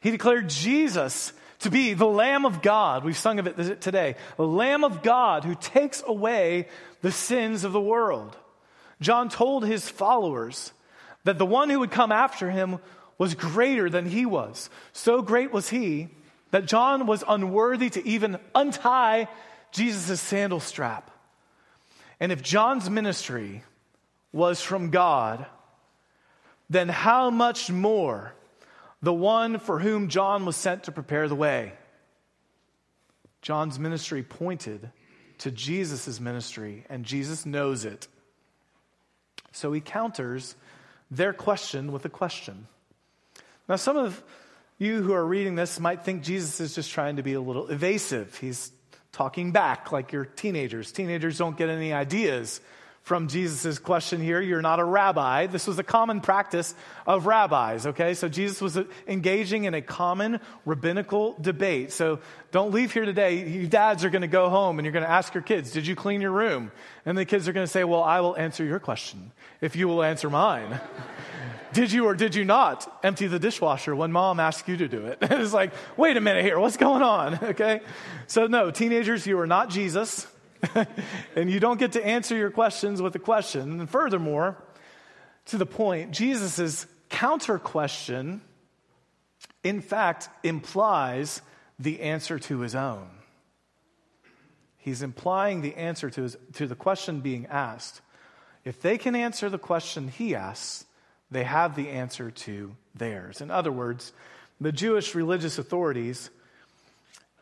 He 0.00 0.11
declared 0.11 0.49
Jesus 0.49 1.35
to 1.61 1.71
be 1.71 1.93
the 1.93 2.07
Lamb 2.07 2.47
of 2.47 2.62
God. 2.62 3.04
We've 3.04 3.16
sung 3.16 3.38
of 3.38 3.47
it 3.47 3.83
today. 3.83 4.16
The 4.38 4.47
Lamb 4.47 4.85
of 4.85 5.02
God 5.02 5.45
who 5.45 5.54
takes 5.54 6.02
away 6.07 6.69
the 7.02 7.12
sins 7.12 7.64
of 7.64 7.73
the 7.73 7.81
world. 7.81 8.35
John 9.02 9.28
told 9.28 9.66
his 9.66 9.87
followers 9.87 10.73
that 11.25 11.37
the 11.37 11.45
one 11.45 11.69
who 11.69 11.81
would 11.81 11.90
come 11.90 12.12
after 12.12 12.50
him 12.50 12.78
was 13.19 13.35
greater 13.35 13.90
than 13.90 14.07
he 14.07 14.25
was. 14.25 14.71
So 14.95 15.21
great 15.21 15.52
was 15.52 15.69
he 15.69 16.09
that 16.54 16.66
John 16.66 17.08
was 17.08 17.25
unworthy 17.26 17.90
to 17.90 18.06
even 18.06 18.38
untie 18.54 19.26
Jesus' 19.73 20.20
sandal 20.20 20.61
strap. 20.61 21.11
And 22.20 22.30
if 22.30 22.42
John's 22.42 22.88
ministry 22.88 23.64
was 24.30 24.62
from 24.62 24.90
God, 24.90 25.46
then 26.70 26.88
how 26.88 27.30
much 27.30 27.73
more 27.73 28.37
the 29.02 29.12
one 29.12 29.58
for 29.58 29.80
whom 29.80 30.06
John 30.06 30.46
was 30.46 30.54
sent 30.54 30.84
to 30.84 30.92
prepare 30.92 31.26
the 31.26 31.34
way? 31.34 31.73
John's 33.42 33.80
ministry 33.80 34.23
pointed 34.23 34.92
to 35.38 35.50
Jesus' 35.50 36.20
ministry, 36.20 36.87
and 36.88 37.04
Jesus 37.04 37.44
knows 37.44 37.84
it. 37.84 38.06
So 39.50 39.73
he 39.73 39.80
counters 39.80 40.54
their 41.11 41.32
question 41.32 41.90
with 41.90 42.04
a 42.04 42.11
question. 42.11 42.68
Now, 43.68 43.75
some 43.75 43.96
of 43.96 44.23
you 44.78 45.02
who 45.02 45.12
are 45.12 45.25
reading 45.25 45.54
this 45.54 45.78
might 45.78 46.04
think 46.04 46.23
Jesus 46.23 46.61
is 46.61 46.75
just 46.75 46.90
trying 46.90 47.16
to 47.16 47.23
be 47.23 47.35
a 47.35 47.40
little 47.40 47.69
evasive. 47.69 48.37
He's 48.38 48.73
talking 49.12 49.52
back 49.52 49.93
like 49.93 50.12
you're 50.12 50.25
teenagers. 50.25 50.90
Teenagers 50.90 51.38
don't 51.38 51.57
get 51.57 51.69
any 51.69 51.93
ideas 51.93 52.61
from 53.04 53.28
Jesus' 53.28 53.78
question 53.78 54.21
here. 54.21 54.40
You're 54.40 54.62
not 54.62 54.81
a 54.81 54.85
rabbi. 54.85 55.47
This 55.47 55.66
was 55.66 55.78
a 55.78 55.83
common 55.83 56.23
practice 56.23 56.75
of 57.07 57.26
rabbis, 57.26 57.87
okay? 57.87 58.14
So 58.14 58.28
Jesus 58.31 58.62
was 58.62 58.78
engaging 59.07 59.64
in 59.64 59.75
a 59.75 59.83
common 59.83 60.40
rabbinical 60.64 61.37
debate. 61.38 61.93
So 61.93 62.21
don't 62.50 62.73
leave 62.73 62.93
here 62.93 63.04
today. 63.04 63.47
You 63.47 63.69
dads 63.69 64.04
are 64.04 64.11
going 64.11 64.23
to 64.23 64.26
go 64.28 64.49
home 64.49 64.78
and 64.78 64.87
you're 64.87 64.93
going 64.93 65.04
to 65.04 65.11
ask 65.11 65.35
your 65.35 65.43
kids, 65.43 65.71
Did 65.71 65.87
you 65.87 65.95
clean 65.95 66.23
your 66.23 66.31
room? 66.31 66.73
And 67.04 67.16
the 67.16 67.26
kids 67.26 67.47
are 67.47 67.52
going 67.52 67.66
to 67.66 67.71
say, 67.71 67.85
Well, 67.85 68.02
I 68.02 68.21
will 68.21 68.37
answer 68.37 68.64
your 68.64 68.81
question 68.81 69.33
if 69.61 69.76
you 69.76 69.87
will 69.87 70.02
answer 70.02 70.31
mine. 70.31 70.81
did 71.75 71.93
you 71.93 72.07
or 72.07 72.14
did 72.14 72.35
you 72.35 72.45
not 72.45 73.00
empty 73.02 73.26
the 73.26 73.38
dishwasher 73.38 73.95
when 73.95 74.12
mom 74.12 74.40
asked 74.40 74.69
you 74.69 74.76
to 74.78 74.88
do 74.88 75.07
it? 75.07 75.19
it's 75.23 75.52
like, 75.52 75.73
wait 75.97 76.16
a 76.16 76.21
minute 76.21 76.45
here, 76.45 76.59
what's 76.59 76.76
going 76.76 77.02
on? 77.02 77.38
Okay? 77.54 77.81
So, 78.26 78.47
no, 78.47 78.71
teenagers, 78.71 79.26
you 79.26 79.38
are 79.38 79.47
not 79.47 79.69
Jesus, 79.69 80.26
and 81.37 81.50
you 81.50 81.61
don't 81.61 81.78
get 81.78 81.93
to 81.93 82.04
answer 82.04 82.35
your 82.35 82.50
questions 82.50 83.02
with 83.02 83.14
a 83.14 83.19
question. 83.19 83.81
And 83.81 83.90
furthermore, 83.90 84.57
to 85.47 85.59
the 85.59 85.66
point, 85.66 86.12
Jesus' 86.12 86.87
counter 87.11 87.59
question, 87.59 88.40
in 89.62 89.83
fact, 89.83 90.28
implies 90.43 91.43
the 91.78 92.00
answer 92.00 92.38
to 92.38 92.61
his 92.61 92.75
own. 92.75 93.09
He's 94.78 95.02
implying 95.02 95.61
the 95.61 95.76
answer 95.76 96.11
to, 96.11 96.23
his, 96.23 96.37
to 96.54 96.66
the 96.66 96.75
question 96.75 97.21
being 97.21 97.47
asked. 97.47 98.00
If 98.64 98.81
they 98.81 98.97
can 98.97 99.14
answer 99.14 99.50
the 99.50 99.59
question 99.59 100.09
he 100.09 100.35
asks, 100.35 100.87
they 101.34 101.44
have 101.44 101.74
the 101.74 101.90
answer 101.90 102.30
to 102.30 102.74
theirs. 102.94 103.40
In 103.40 103.50
other 103.50 103.72
words, 103.72 104.12
the 104.60 104.72
Jewish 104.72 105.14
religious 105.14 105.58
authorities, 105.58 106.30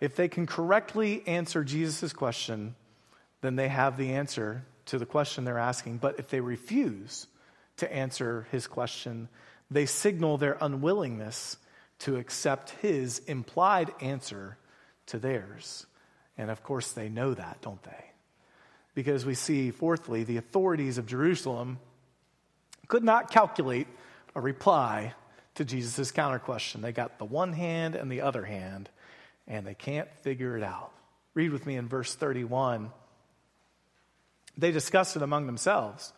if 0.00 0.16
they 0.16 0.28
can 0.28 0.46
correctly 0.46 1.22
answer 1.26 1.62
Jesus' 1.62 2.12
question, 2.12 2.74
then 3.42 3.56
they 3.56 3.68
have 3.68 3.96
the 3.96 4.14
answer 4.14 4.64
to 4.86 4.98
the 4.98 5.06
question 5.06 5.44
they're 5.44 5.58
asking. 5.58 5.98
But 5.98 6.18
if 6.18 6.28
they 6.28 6.40
refuse 6.40 7.26
to 7.76 7.92
answer 7.92 8.46
his 8.50 8.66
question, 8.66 9.28
they 9.70 9.86
signal 9.86 10.38
their 10.38 10.56
unwillingness 10.60 11.56
to 12.00 12.16
accept 12.16 12.70
his 12.82 13.18
implied 13.20 13.92
answer 14.00 14.56
to 15.06 15.18
theirs. 15.18 15.86
And 16.38 16.50
of 16.50 16.62
course, 16.62 16.92
they 16.92 17.08
know 17.08 17.34
that, 17.34 17.58
don't 17.60 17.82
they? 17.82 18.04
Because 18.94 19.24
we 19.24 19.34
see, 19.34 19.70
fourthly, 19.70 20.24
the 20.24 20.36
authorities 20.36 20.98
of 20.98 21.06
Jerusalem 21.06 21.78
could 22.92 23.02
not 23.02 23.30
calculate 23.30 23.86
a 24.34 24.40
reply 24.42 25.14
to 25.54 25.64
Jesus' 25.64 26.10
counter 26.10 26.38
question. 26.38 26.82
They 26.82 26.92
got 26.92 27.18
the 27.18 27.24
one 27.24 27.54
hand 27.54 27.94
and 27.94 28.12
the 28.12 28.20
other 28.20 28.44
hand, 28.44 28.90
and 29.48 29.66
they 29.66 29.72
can't 29.72 30.12
figure 30.16 30.58
it 30.58 30.62
out. 30.62 30.92
Read 31.32 31.52
with 31.52 31.64
me 31.64 31.76
in 31.76 31.88
verse 31.88 32.14
31. 32.14 32.90
They 34.58 34.72
discussed 34.72 35.16
it 35.16 35.22
among 35.22 35.46
themselves. 35.46 36.12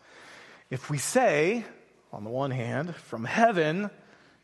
If 0.69 0.89
we 0.89 0.97
say, 0.97 1.63
on 2.11 2.25
the 2.25 2.29
one 2.29 2.51
hand, 2.51 2.93
from 2.93 3.23
heaven, 3.23 3.89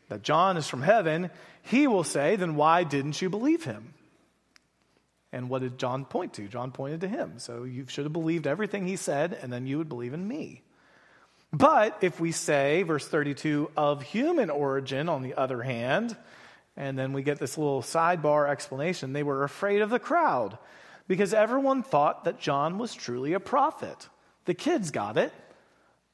that 0.08 0.22
John 0.22 0.56
is 0.56 0.66
from 0.66 0.80
heaven, 0.80 1.30
he 1.60 1.86
will 1.86 2.02
say, 2.02 2.36
then 2.36 2.56
why 2.56 2.84
didn't 2.84 3.20
you 3.20 3.28
believe 3.28 3.64
him? 3.64 3.92
And 5.32 5.50
what 5.50 5.60
did 5.60 5.76
John 5.76 6.06
point 6.06 6.32
to? 6.34 6.48
John 6.48 6.72
pointed 6.72 7.02
to 7.02 7.08
him. 7.08 7.34
So 7.40 7.64
you 7.64 7.84
should 7.88 8.06
have 8.06 8.12
believed 8.14 8.46
everything 8.46 8.86
he 8.86 8.96
said, 8.96 9.38
and 9.42 9.52
then 9.52 9.66
you 9.66 9.76
would 9.76 9.90
believe 9.90 10.14
in 10.14 10.26
me. 10.26 10.62
But 11.52 11.98
if 12.00 12.18
we 12.18 12.32
say, 12.32 12.82
verse 12.82 13.06
32, 13.06 13.70
of 13.76 14.02
human 14.02 14.48
origin, 14.48 15.08
on 15.08 15.22
the 15.22 15.34
other 15.34 15.62
hand, 15.62 16.16
and 16.76 16.98
then 16.98 17.12
we 17.12 17.22
get 17.22 17.38
this 17.38 17.58
little 17.58 17.82
sidebar 17.82 18.48
explanation, 18.48 19.12
they 19.12 19.22
were 19.22 19.44
afraid 19.44 19.82
of 19.82 19.90
the 19.90 19.98
crowd 19.98 20.56
because 21.08 21.34
everyone 21.34 21.82
thought 21.82 22.24
that 22.24 22.40
John 22.40 22.78
was 22.78 22.94
truly 22.94 23.34
a 23.34 23.40
prophet. 23.40 24.08
The 24.46 24.54
kids 24.54 24.90
got 24.90 25.18
it. 25.18 25.32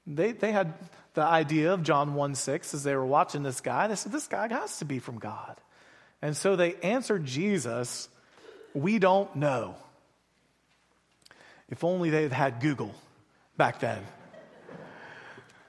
They, 0.06 0.32
they 0.32 0.50
had 0.50 0.74
the 1.14 1.22
idea 1.22 1.72
of 1.72 1.84
John 1.84 2.14
1 2.14 2.34
6 2.34 2.74
as 2.74 2.82
they 2.82 2.96
were 2.96 3.06
watching 3.06 3.42
this 3.44 3.60
guy. 3.60 3.86
They 3.86 3.94
said, 3.94 4.10
This 4.10 4.26
guy 4.26 4.48
has 4.48 4.78
to 4.78 4.84
be 4.84 4.98
from 4.98 5.18
God. 5.18 5.56
And 6.20 6.36
so 6.36 6.56
they 6.56 6.74
answered 6.76 7.24
Jesus, 7.24 8.08
We 8.74 8.98
don't 8.98 9.34
know. 9.36 9.76
If 11.68 11.84
only 11.84 12.10
they 12.10 12.22
had 12.22 12.32
had 12.32 12.60
Google 12.60 12.94
back 13.56 13.80
then. 13.80 14.02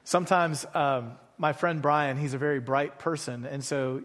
Sometimes 0.09 0.65
um, 0.73 1.11
my 1.37 1.53
friend 1.53 1.83
Brian, 1.83 2.17
he's 2.17 2.33
a 2.33 2.39
very 2.39 2.59
bright 2.59 2.97
person, 2.97 3.45
and 3.45 3.63
so 3.63 4.01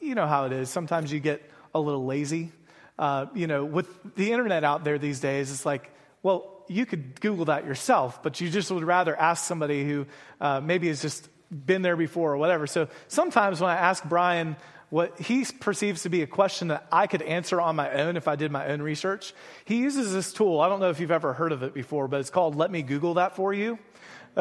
you 0.00 0.16
know 0.16 0.26
how 0.26 0.46
it 0.46 0.52
is. 0.52 0.68
Sometimes 0.68 1.12
you 1.12 1.20
get 1.20 1.48
a 1.72 1.78
little 1.78 2.04
lazy. 2.04 2.50
Uh, 2.98 3.26
you 3.36 3.46
know, 3.46 3.64
with 3.64 3.86
the 4.16 4.32
internet 4.32 4.64
out 4.64 4.82
there 4.82 4.98
these 4.98 5.20
days, 5.20 5.52
it's 5.52 5.64
like, 5.64 5.92
well, 6.24 6.64
you 6.66 6.84
could 6.84 7.20
Google 7.20 7.44
that 7.44 7.66
yourself, 7.66 8.20
but 8.20 8.40
you 8.40 8.50
just 8.50 8.68
would 8.72 8.82
rather 8.82 9.14
ask 9.14 9.44
somebody 9.44 9.84
who 9.84 10.06
uh, 10.40 10.60
maybe 10.60 10.88
has 10.88 11.00
just 11.00 11.28
been 11.52 11.82
there 11.82 11.96
before 11.96 12.32
or 12.32 12.36
whatever. 12.36 12.66
So 12.66 12.88
sometimes 13.06 13.60
when 13.60 13.70
I 13.70 13.76
ask 13.76 14.02
Brian 14.02 14.56
what 14.94 15.18
he 15.18 15.44
perceives 15.58 16.04
to 16.04 16.08
be 16.08 16.22
a 16.22 16.26
question 16.26 16.68
that 16.68 16.86
I 16.92 17.08
could 17.08 17.20
answer 17.20 17.60
on 17.60 17.74
my 17.74 17.90
own 17.94 18.16
if 18.16 18.28
I 18.28 18.36
did 18.36 18.52
my 18.52 18.68
own 18.68 18.80
research, 18.80 19.34
he 19.64 19.78
uses 19.78 20.12
this 20.12 20.32
tool. 20.32 20.60
I 20.60 20.68
don't 20.68 20.78
know 20.78 20.90
if 20.90 21.00
you've 21.00 21.10
ever 21.10 21.32
heard 21.32 21.50
of 21.50 21.64
it 21.64 21.74
before, 21.74 22.06
but 22.06 22.20
it's 22.20 22.30
called 22.30 22.54
Let 22.54 22.70
Me 22.70 22.82
Google 22.82 23.14
That 23.14 23.34
For 23.34 23.52
You. 23.52 23.80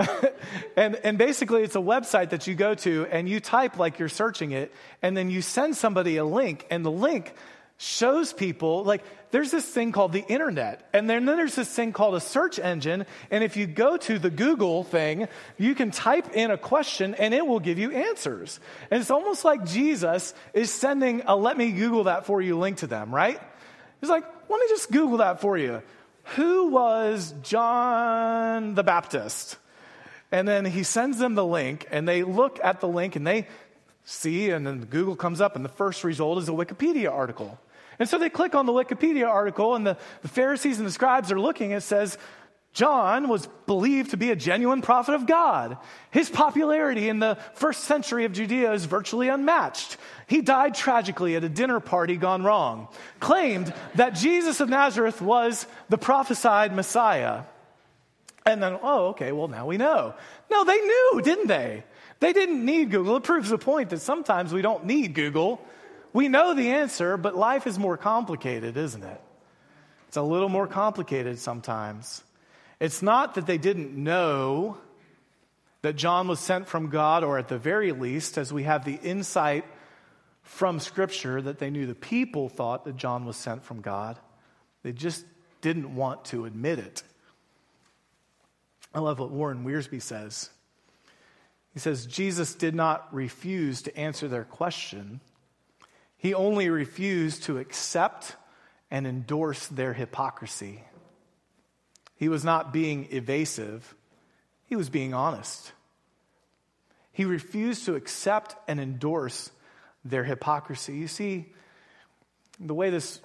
and, 0.78 0.96
and 0.98 1.18
basically, 1.18 1.64
it's 1.64 1.76
a 1.76 1.80
website 1.80 2.30
that 2.30 2.46
you 2.46 2.54
go 2.54 2.76
to 2.76 3.08
and 3.10 3.28
you 3.28 3.40
type 3.40 3.80
like 3.80 3.98
you're 3.98 4.10
searching 4.10 4.52
it, 4.52 4.72
and 5.02 5.18
then 5.18 5.32
you 5.32 5.42
send 5.42 5.76
somebody 5.76 6.18
a 6.18 6.24
link, 6.24 6.68
and 6.70 6.86
the 6.86 6.92
link 6.92 7.34
shows 7.78 8.32
people 8.32 8.84
like 8.84 9.04
there's 9.32 9.52
this 9.52 9.66
thing 9.66 9.92
called 9.92 10.14
the 10.14 10.24
internet 10.28 10.88
and 10.94 11.10
then, 11.10 11.26
there's 11.26 11.56
this 11.56 11.70
thing 11.70 11.92
called 11.92 12.16
a 12.16 12.20
search 12.20 12.60
engine 12.60 13.06
and 13.32 13.44
if 13.44 13.58
you 13.58 13.66
go 13.66 13.98
to 13.98 14.20
the 14.20 14.30
google 14.30 14.84
thing 14.84 15.28
you 15.58 15.76
can 15.76 15.92
type 15.92 16.36
in 16.36 16.52
a 16.52 16.58
question 16.58 17.16
and 17.16 17.34
it 17.34 17.46
will 17.46 17.60
give 17.60 17.80
you 17.80 17.92
answers. 17.92 18.60
And 18.92 19.02
it's 19.02 19.12
almost 19.12 19.44
like 19.44 19.66
jesus 19.66 20.34
is 20.54 20.72
sending 20.72 21.24
a 21.26 21.36
let 21.36 21.58
me 21.58 21.72
google 21.72 22.06
that 22.06 22.26
for 22.26 22.42
you 22.42 22.58
link 22.58 22.78
to 22.78 22.88
them 22.88 23.14
right? 23.14 23.42
He's 24.00 24.10
like 24.10 24.24
let 24.50 24.60
me 24.60 24.66
just 24.70 24.92
google 24.92 25.18
that 25.18 25.42
for 25.42 25.58
you. 25.58 25.82
Who 26.36 26.68
was 26.68 27.34
john 27.42 28.76
the 28.76 28.84
baptist? 28.84 29.58
And 30.34 30.48
then 30.48 30.66
he 30.66 30.82
sends 30.82 31.20
them 31.20 31.36
the 31.36 31.46
link, 31.46 31.88
and 31.92 32.08
they 32.08 32.24
look 32.24 32.60
at 32.64 32.80
the 32.80 32.88
link 32.88 33.16
and 33.16 33.26
they 33.26 33.48
see, 34.06 34.50
and 34.50 34.66
then 34.66 34.86
Google 34.86 35.16
comes 35.16 35.42
up, 35.42 35.56
and 35.56 35.64
the 35.64 35.70
first 35.70 36.04
result 36.04 36.38
is 36.40 36.50
a 36.50 36.54
Wikipedia 36.54 37.12
article. 37.12 37.60
And 38.00 38.10
so 38.10 38.18
they 38.18 38.30
click 38.30 38.56
on 38.56 38.66
the 38.66 38.74
Wikipedia 38.74 39.28
article, 39.28 39.76
and 39.76 39.86
the, 39.86 39.98
the 40.22 40.28
Pharisees 40.28 40.80
and 40.80 40.88
the 40.88 40.92
scribes 40.92 41.32
are 41.32 41.40
looking. 41.40 41.72
It 41.72 41.82
says, 41.82 42.18
John 42.74 43.30
was 43.30 43.48
believed 43.68 44.12
to 44.12 44.18
be 44.18 44.32
a 44.32 44.36
genuine 44.36 44.82
prophet 44.82 45.14
of 45.14 45.28
God. 45.28 45.78
His 46.10 46.28
popularity 46.28 47.08
in 47.08 47.20
the 47.20 47.38
first 47.54 47.84
century 47.84 48.26
of 48.26 48.34
Judea 48.34 48.74
is 48.74 48.86
virtually 48.86 49.28
unmatched. 49.28 49.98
He 50.26 50.42
died 50.42 50.74
tragically 50.74 51.36
at 51.36 51.44
a 51.44 51.50
dinner 51.50 51.80
party 51.80 52.18
gone 52.18 52.44
wrong, 52.44 52.88
claimed 53.20 53.72
that 53.94 54.16
Jesus 54.16 54.60
of 54.60 54.70
Nazareth 54.70 55.22
was 55.22 55.68
the 55.90 56.00
prophesied 56.00 56.76
Messiah. 56.76 57.44
And 58.44 58.62
then, 58.62 58.80
oh, 58.82 59.10
okay, 59.10 59.32
well, 59.32 59.48
now 59.48 59.68
we 59.68 59.78
know. 59.78 60.16
No, 60.50 60.64
they 60.64 60.82
knew, 60.82 61.22
didn't 61.24 61.48
they? 61.48 61.84
They 62.24 62.32
didn't 62.32 62.64
need 62.64 62.90
Google. 62.90 63.18
It 63.18 63.24
proves 63.24 63.50
the 63.50 63.58
point 63.58 63.90
that 63.90 64.00
sometimes 64.00 64.54
we 64.54 64.62
don't 64.62 64.86
need 64.86 65.14
Google. 65.14 65.60
We 66.14 66.30
know 66.30 66.54
the 66.54 66.72
answer, 66.72 67.18
but 67.18 67.36
life 67.36 67.68
is 67.68 67.78
more 67.78 67.98
complicated, 67.98 68.78
isn't 68.78 69.04
it? 69.04 69.22
It's 70.08 70.16
a 70.16 70.22
little 70.22 70.48
more 70.48 70.66
complicated 70.66 71.38
sometimes. 71.38 72.24
It's 72.80 73.02
not 73.02 73.36
that 73.36 73.46
they 73.46 73.58
didn't 73.58 73.92
know 74.02 74.78
that 75.82 75.98
John 75.98 76.30
was 76.30 76.40
sent 76.40 76.70
from 76.70 76.90
God, 76.90 77.26
or 77.26 77.38
at 77.38 77.50
the 77.50 77.58
very 77.58 77.92
least, 77.92 78.38
as 78.38 78.54
we 78.54 78.64
have 78.64 78.86
the 78.86 78.96
insight 79.04 79.66
from 80.44 80.80
Scripture, 80.80 81.42
that 81.42 81.60
they 81.60 81.70
knew 81.70 81.86
the 81.86 81.94
people 81.94 82.48
thought 82.48 82.86
that 82.86 82.96
John 82.96 83.26
was 83.26 83.36
sent 83.36 83.66
from 83.66 83.82
God. 83.82 84.18
They 84.84 84.94
just 84.94 85.26
didn't 85.60 85.94
want 85.94 86.24
to 86.26 86.46
admit 86.46 86.80
it. 86.80 87.04
I 88.94 89.00
love 89.00 89.20
what 89.20 89.30
Warren 89.30 89.66
Wiersbe 89.66 90.02
says. 90.02 90.50
He 91.74 91.80
says, 91.80 92.06
Jesus 92.06 92.54
did 92.54 92.76
not 92.76 93.14
refuse 93.14 93.82
to 93.84 93.98
answer 93.98 94.28
their 94.28 94.44
question, 94.44 95.20
he 96.18 96.34
only 96.34 96.70
refused 96.70 97.44
to 97.44 97.58
accept 97.58 98.36
and 98.90 99.06
endorse 99.06 99.68
their 99.68 99.94
hypocrisy. 99.94 100.84
He 102.16 102.30
was 102.30 102.46
not 102.46 102.72
being 102.72 103.08
evasive, 103.12 103.96
he 104.66 104.76
was 104.76 104.90
being 104.90 105.14
honest. 105.14 105.74
He 107.12 107.26
refused 107.26 107.86
to 107.86 107.96
accept 107.96 108.56
and 108.68 108.80
endorse 108.80 109.52
their 110.04 110.24
hypocrisy. 110.24 110.96
You 110.96 111.08
see, 111.08 111.54
the 112.60 112.74
way 112.74 112.90
this 112.90 113.22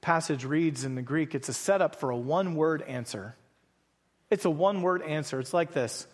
passage 0.00 0.44
reads 0.44 0.84
in 0.84 0.94
the 0.94 1.02
Greek, 1.02 1.34
it's 1.34 1.48
a 1.48 1.52
setup 1.52 1.96
for 1.96 2.10
a 2.10 2.16
one 2.16 2.54
word 2.54 2.82
answer. 2.82 3.34
It's 4.30 4.44
a 4.44 4.50
one 4.50 4.82
word 4.82 5.02
answer. 5.02 5.40
It's 5.40 5.54
like 5.54 5.72
this 5.72 6.06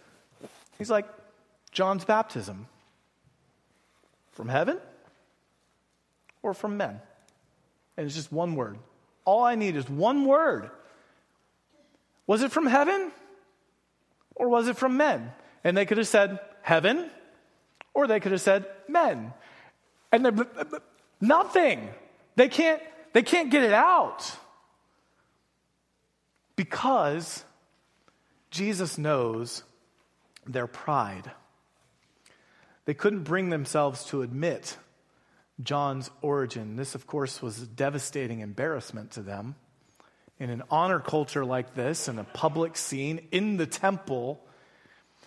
He's 0.78 0.90
like, 0.90 1.06
John's 1.70 2.04
baptism. 2.04 2.66
From 4.32 4.48
heaven 4.48 4.78
or 6.42 6.54
from 6.54 6.76
men? 6.76 7.00
And 7.96 8.06
it's 8.06 8.14
just 8.14 8.30
one 8.30 8.54
word. 8.54 8.78
All 9.24 9.42
I 9.42 9.56
need 9.56 9.74
is 9.74 9.88
one 9.88 10.24
word. 10.24 10.70
Was 12.26 12.42
it 12.42 12.52
from 12.52 12.66
heaven 12.66 13.10
or 14.36 14.48
was 14.48 14.68
it 14.68 14.76
from 14.76 14.96
men? 14.96 15.32
And 15.64 15.76
they 15.76 15.86
could 15.86 15.98
have 15.98 16.06
said 16.06 16.38
heaven 16.62 17.10
or 17.94 18.06
they 18.06 18.20
could 18.20 18.32
have 18.32 18.40
said 18.40 18.66
men. 18.86 19.32
And 20.12 20.24
they're 20.24 20.46
nothing. 21.20 21.88
They 22.36 22.48
can't, 22.48 22.80
they 23.12 23.22
can't 23.22 23.50
get 23.50 23.64
it 23.64 23.72
out 23.72 24.30
because 26.54 27.44
Jesus 28.50 28.98
knows 28.98 29.64
their 30.46 30.66
pride. 30.66 31.30
They 32.88 32.94
couldn't 32.94 33.24
bring 33.24 33.50
themselves 33.50 34.06
to 34.06 34.22
admit 34.22 34.78
John's 35.62 36.10
origin. 36.22 36.76
This, 36.76 36.94
of 36.94 37.06
course, 37.06 37.42
was 37.42 37.60
a 37.60 37.66
devastating 37.66 38.40
embarrassment 38.40 39.10
to 39.10 39.20
them 39.20 39.56
in 40.38 40.48
an 40.48 40.62
honor 40.70 40.98
culture 40.98 41.44
like 41.44 41.74
this, 41.74 42.08
in 42.08 42.18
a 42.18 42.24
public 42.24 42.78
scene, 42.78 43.28
in 43.30 43.58
the 43.58 43.66
temple, 43.66 44.40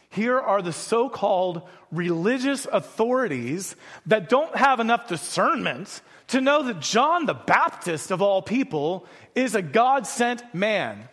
here 0.10 0.40
are 0.40 0.64
the 0.64 0.74
so 0.74 1.08
called 1.08 1.62
religious 1.92 2.66
authorities 2.66 3.76
that 4.08 4.28
don't 4.28 4.56
have 4.56 4.80
enough 4.80 5.08
discernment 5.08 6.02
to 6.30 6.42
know 6.42 6.64
that 6.64 6.80
John 6.80 7.28
the 7.28 7.36
Baptist, 7.36 8.10
of 8.10 8.24
all 8.24 8.42
people, 8.42 9.06
is 9.36 9.54
a 9.54 9.62
God 9.62 10.08
sent 10.08 10.56
man. 10.56 11.08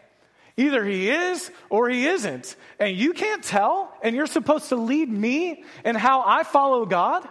Either 0.59 0.85
he 0.85 1.09
is 1.09 1.51
or 1.71 1.89
he 1.89 2.05
isn't. 2.05 2.57
And 2.81 2.95
you 2.95 3.13
can't 3.13 3.45
tell, 3.45 3.97
and 4.03 4.15
you're 4.15 4.27
supposed 4.27 4.71
to 4.71 4.77
lead 4.77 5.09
me 5.09 5.65
in 5.85 5.95
how 5.95 6.25
I 6.27 6.43
follow 6.43 6.85
God? 6.85 7.27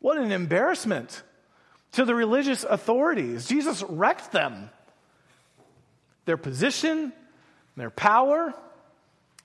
What 0.00 0.16
an 0.16 0.32
embarrassment 0.32 1.22
to 1.92 2.06
the 2.06 2.14
religious 2.14 2.64
authorities. 2.64 3.46
Jesus 3.46 3.82
wrecked 3.82 4.32
them 4.32 4.70
their 6.24 6.38
position, 6.38 7.12
their 7.76 7.90
power, 7.90 8.54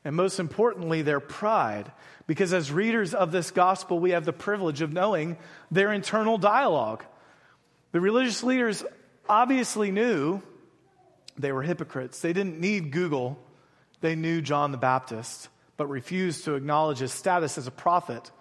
and 0.06 0.16
most 0.16 0.40
importantly, 0.40 1.02
their 1.02 1.20
pride. 1.20 1.92
Because 2.26 2.54
as 2.54 2.72
readers 2.72 3.14
of 3.14 3.34
this 3.34 3.52
gospel, 3.52 4.00
we 4.00 4.12
have 4.12 4.24
the 4.24 4.34
privilege 4.34 4.82
of 4.82 4.94
knowing 4.94 5.38
their 5.70 5.92
internal 5.92 6.38
dialogue. 6.38 7.04
The 7.92 8.00
religious 8.00 8.44
leaders 8.44 8.84
obviously 9.28 9.92
knew 9.92 10.42
they 11.38 11.52
were 11.52 11.64
hypocrites. 11.64 12.20
They 12.22 12.34
didn't 12.34 12.60
need 12.60 12.92
Google, 12.92 13.40
they 14.02 14.16
knew 14.16 14.42
John 14.42 14.72
the 14.72 14.78
Baptist, 14.78 15.50
but 15.78 15.88
refused 15.88 16.46
to 16.46 16.56
acknowledge 16.56 17.00
his 17.00 17.14
status 17.14 17.58
as 17.58 17.68
a 17.68 17.72
prophet. 17.72 18.32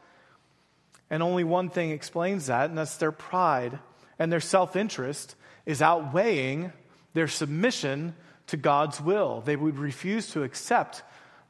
And 1.10 1.22
only 1.22 1.44
one 1.44 1.70
thing 1.70 1.90
explains 1.90 2.46
that, 2.46 2.70
and 2.70 2.78
that's 2.78 2.96
their 2.96 3.12
pride 3.12 3.78
and 4.20 4.30
their 4.30 4.40
self 4.40 4.76
interest 4.76 5.34
is 5.66 5.82
outweighing 5.82 6.72
their 7.14 7.26
submission 7.26 8.14
to 8.48 8.56
God's 8.56 9.00
will. 9.00 9.40
They 9.40 9.56
would 9.56 9.78
refuse 9.78 10.30
to 10.32 10.44
accept 10.44 11.02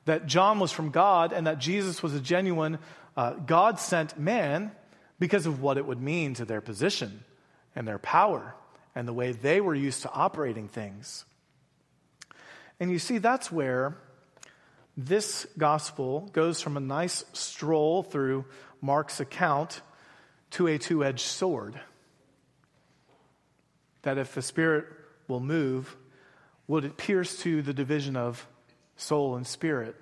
that 0.07 0.27
John 0.27 0.61
was 0.61 0.73
from 0.73 0.91
God 0.91 1.33
and 1.35 1.47
that 1.47 1.59
Jesus 1.59 2.03
was 2.03 2.15
a 2.15 2.21
genuine 2.21 2.79
uh, 3.17 3.33
God 3.33 3.79
sent 3.79 4.19
man 4.19 4.71
because 5.19 5.45
of 5.45 5.61
what 5.61 5.77
it 5.77 5.85
would 5.85 6.01
mean 6.01 6.35
to 6.35 6.45
their 6.45 6.61
position 6.61 7.25
and 7.75 7.87
their 7.87 7.99
power 7.99 8.55
and 8.95 9.07
the 9.07 9.13
way 9.13 9.33
they 9.33 9.61
were 9.61 9.75
used 9.75 10.03
to 10.03 10.11
operating 10.11 10.69
things. 10.69 11.25
And 12.81 12.91
you 12.91 12.99
see, 12.99 13.19
that's 13.19 13.53
where 13.53 13.97
this 14.97 15.47
gospel 15.57 16.29
goes 16.33 16.61
from 16.61 16.77
a 16.77 16.81
nice 16.81 17.25
stroll 17.33 18.03
through 18.03 18.47
Mark's 18.81 19.21
account 19.21 19.83
to 20.53 20.67
a 20.67 20.79
two 20.79 21.05
edged 21.05 21.21
sword. 21.21 21.79
That 24.03 24.19
if 24.19 24.35
the 24.35 24.43
Spirit 24.43 24.87
will 25.29 25.41
move, 25.41 25.95
would 26.67 26.85
it 26.85 26.97
pierce 26.97 27.39
to 27.43 27.63
the 27.63 27.75
division 27.75 28.17
of 28.17 28.47
soul 28.97 29.37
and 29.37 29.47
spirit, 29.47 29.97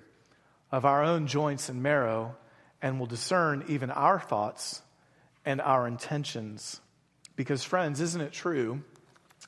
of 0.71 0.85
our 0.85 1.03
own 1.03 1.27
joints 1.27 1.69
and 1.69 1.81
marrow, 1.81 2.35
and 2.81 2.99
will 2.99 3.07
discern 3.07 3.65
even 3.67 3.91
our 3.91 4.19
thoughts 4.19 4.81
and 5.45 5.61
our 5.61 5.87
intentions. 5.87 6.79
Because, 7.35 7.63
friends, 7.63 8.01
isn't 8.01 8.21
it 8.21 8.31
true 8.31 8.83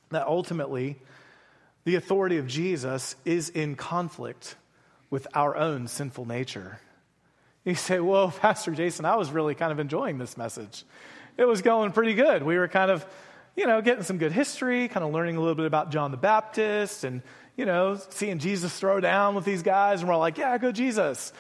that 0.10 0.28
ultimately 0.28 1.00
the 1.84 1.96
authority 1.96 2.38
of 2.38 2.48
Jesus 2.48 3.16
is 3.26 3.50
in 3.50 3.76
conflict 3.76 4.56
with 5.10 5.28
our 5.34 5.56
own 5.56 5.88
sinful 5.88 6.26
nature? 6.26 6.80
You 7.64 7.76
say, 7.76 8.00
Whoa, 8.00 8.30
Pastor 8.40 8.72
Jason, 8.72 9.06
I 9.06 9.16
was 9.16 9.32
really 9.32 9.56
kind 9.56 9.72
of 9.72 9.80
enjoying 9.80 10.18
this 10.18 10.38
message. 10.38 10.84
It 11.38 11.46
was 11.46 11.62
going 11.62 11.92
pretty 11.92 12.14
good. 12.14 12.44
We 12.44 12.58
were 12.58 12.68
kind 12.68 12.92
of 12.92 13.06
you 13.56 13.68
know, 13.68 13.82
getting 13.82 14.04
some 14.04 14.18
good 14.18 14.32
history, 14.32 14.88
kind 14.88 15.06
of 15.06 15.12
learning 15.14 15.36
a 15.36 15.40
little 15.40 15.56
bit 15.56 15.66
about 15.66 15.92
John 15.92 16.12
the 16.12 16.18
Baptist 16.18 17.04
and, 17.04 17.22
you 17.58 17.66
know, 17.66 18.00
seeing 18.10 18.40
Jesus 18.40 18.78
throw 18.78 19.00
down 19.00 19.36
with 19.36 19.46
these 19.46 19.62
guys. 19.62 20.00
And 20.02 20.10
we're 20.10 20.18
like, 20.18 20.38
yeah, 20.38 20.58
go 20.58 20.72
Jesus. 20.72 21.34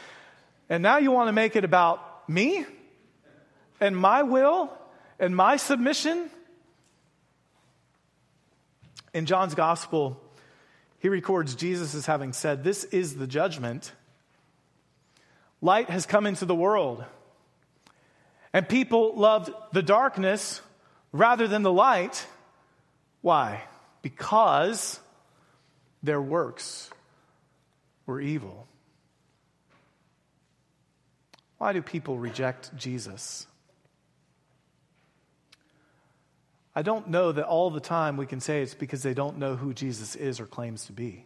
And 0.69 0.83
now 0.83 0.97
you 0.97 1.11
want 1.11 1.29
to 1.29 1.33
make 1.33 1.55
it 1.55 1.63
about 1.63 2.29
me 2.29 2.65
and 3.79 3.95
my 3.95 4.23
will 4.23 4.71
and 5.19 5.35
my 5.35 5.57
submission? 5.57 6.29
In 9.13 9.25
John's 9.25 9.55
gospel, 9.55 10.21
he 11.01 11.09
records 11.09 11.55
Jesus 11.55 11.95
as 11.95 12.05
having 12.05 12.31
said, 12.31 12.63
This 12.63 12.83
is 12.83 13.15
the 13.15 13.25
judgment. 13.25 13.91
Light 15.59 15.89
has 15.89 16.05
come 16.05 16.27
into 16.27 16.45
the 16.45 16.53
world, 16.53 17.03
and 18.53 18.69
people 18.69 19.15
loved 19.15 19.51
the 19.73 19.81
darkness 19.81 20.61
rather 21.11 21.47
than 21.47 21.63
the 21.63 21.71
light. 21.71 22.27
Why? 23.21 23.63
Because 24.03 24.99
their 26.03 26.21
works 26.21 26.91
were 28.05 28.21
evil. 28.21 28.67
Why 31.57 31.73
do 31.73 31.81
people 31.81 32.19
reject 32.19 32.75
Jesus? 32.77 33.47
I 36.73 36.81
don't 36.83 37.09
know 37.09 37.31
that 37.31 37.45
all 37.45 37.69
the 37.69 37.81
time 37.81 38.15
we 38.15 38.25
can 38.25 38.39
say 38.39 38.61
it's 38.61 38.73
because 38.73 39.03
they 39.03 39.13
don't 39.13 39.37
know 39.37 39.55
who 39.55 39.73
Jesus 39.73 40.15
is 40.15 40.39
or 40.39 40.45
claims 40.45 40.85
to 40.85 40.93
be. 40.93 41.25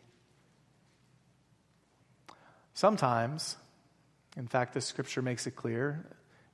Sometimes, 2.73 3.55
in 4.35 4.47
fact, 4.47 4.73
the 4.73 4.81
scripture 4.81 5.21
makes 5.21 5.45
it 5.45 5.55
clear, 5.55 6.05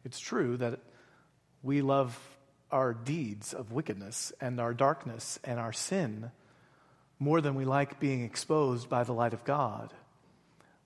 it's 0.03 0.19
true 0.19 0.57
that 0.57 0.79
we 1.63 1.81
love 1.81 2.19
our 2.71 2.93
deeds 2.93 3.53
of 3.53 3.71
wickedness 3.71 4.33
and 4.41 4.59
our 4.59 4.73
darkness 4.73 5.39
and 5.43 5.59
our 5.59 5.73
sin 5.73 6.31
more 7.17 7.39
than 7.39 7.55
we 7.55 7.65
like 7.65 7.99
being 7.99 8.23
exposed 8.23 8.89
by 8.89 9.03
the 9.03 9.13
light 9.13 9.33
of 9.33 9.43
God. 9.43 9.93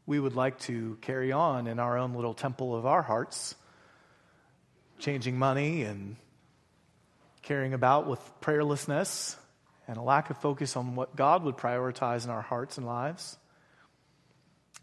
We 0.05 0.19
would 0.19 0.35
like 0.35 0.59
to 0.61 0.97
carry 1.01 1.31
on 1.31 1.65
in 1.65 1.79
our 1.79 1.97
own 1.97 2.13
little 2.13 2.33
temple 2.33 2.75
of 2.75 2.85
our 2.85 3.01
hearts, 3.01 3.55
changing 4.99 5.37
money 5.37 5.83
and 5.83 6.17
carrying 7.45 7.73
about 7.73 8.07
with 8.07 8.19
prayerlessness 8.41 9.35
and 9.87 9.97
a 9.97 10.01
lack 10.01 10.29
of 10.29 10.37
focus 10.37 10.75
on 10.75 10.95
what 10.95 11.15
God 11.15 11.43
would 11.43 11.55
prioritize 11.55 12.25
in 12.25 12.31
our 12.31 12.41
hearts 12.41 12.77
and 12.77 12.85
lives. 12.85 13.37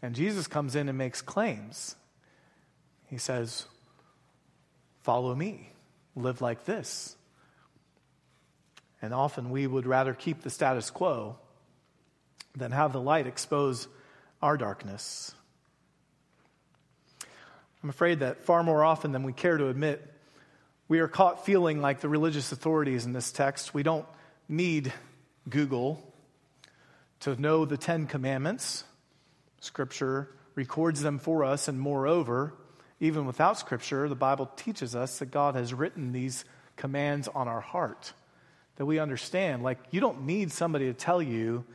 And 0.01 0.15
Jesus 0.15 0.47
comes 0.47 0.75
in 0.75 0.89
and 0.89 0.97
makes 0.97 1.21
claims. 1.21 1.95
He 3.07 3.17
says, 3.17 3.65
Follow 5.01 5.35
me, 5.35 5.69
live 6.15 6.41
like 6.41 6.63
this. 6.63 7.17
And 9.01 9.13
often 9.13 9.49
we 9.49 9.67
would 9.67 9.85
rather 9.85 10.13
keep 10.13 10.41
the 10.41 10.49
status 10.49 10.89
quo 10.89 11.35
than 12.55 12.71
have 12.71 12.93
the 12.93 13.01
light 13.01 13.27
expose 13.27 13.89
our 14.41 14.55
darkness. 14.55 15.35
I'm 17.83 17.89
afraid 17.89 18.21
that 18.21 18.43
far 18.45 18.63
more 18.63 18.85
often 18.85 19.11
than 19.11 19.23
we 19.23 19.33
care 19.33 19.57
to 19.57 19.67
admit, 19.67 20.12
we 20.93 20.99
are 20.99 21.07
caught 21.07 21.43
feeling 21.43 21.81
like 21.81 22.01
the 22.01 22.07
religious 22.07 22.51
authorities 22.51 23.07
in 23.07 23.13
this 23.13 23.31
text. 23.31 23.73
We 23.73 23.81
don't 23.81 24.05
need 24.47 24.93
Google 25.49 26.13
to 27.21 27.35
know 27.41 27.65
the 27.65 27.77
Ten 27.77 28.05
Commandments. 28.05 28.83
Scripture 29.59 30.29
records 30.53 31.01
them 31.01 31.17
for 31.17 31.45
us, 31.45 31.67
and 31.67 31.79
moreover, 31.79 32.53
even 32.99 33.25
without 33.25 33.57
Scripture, 33.57 34.07
the 34.07 34.13
Bible 34.13 34.45
teaches 34.55 34.95
us 34.95 35.17
that 35.17 35.31
God 35.31 35.55
has 35.55 35.73
written 35.73 36.11
these 36.11 36.45
commands 36.75 37.27
on 37.27 37.47
our 37.47 37.61
heart 37.61 38.13
that 38.75 38.85
we 38.85 38.99
understand. 38.99 39.63
Like, 39.63 39.79
you 39.89 39.99
don't 39.99 40.27
need 40.27 40.51
somebody 40.51 40.85
to 40.85 40.93
tell 40.93 41.23
you 41.23 41.65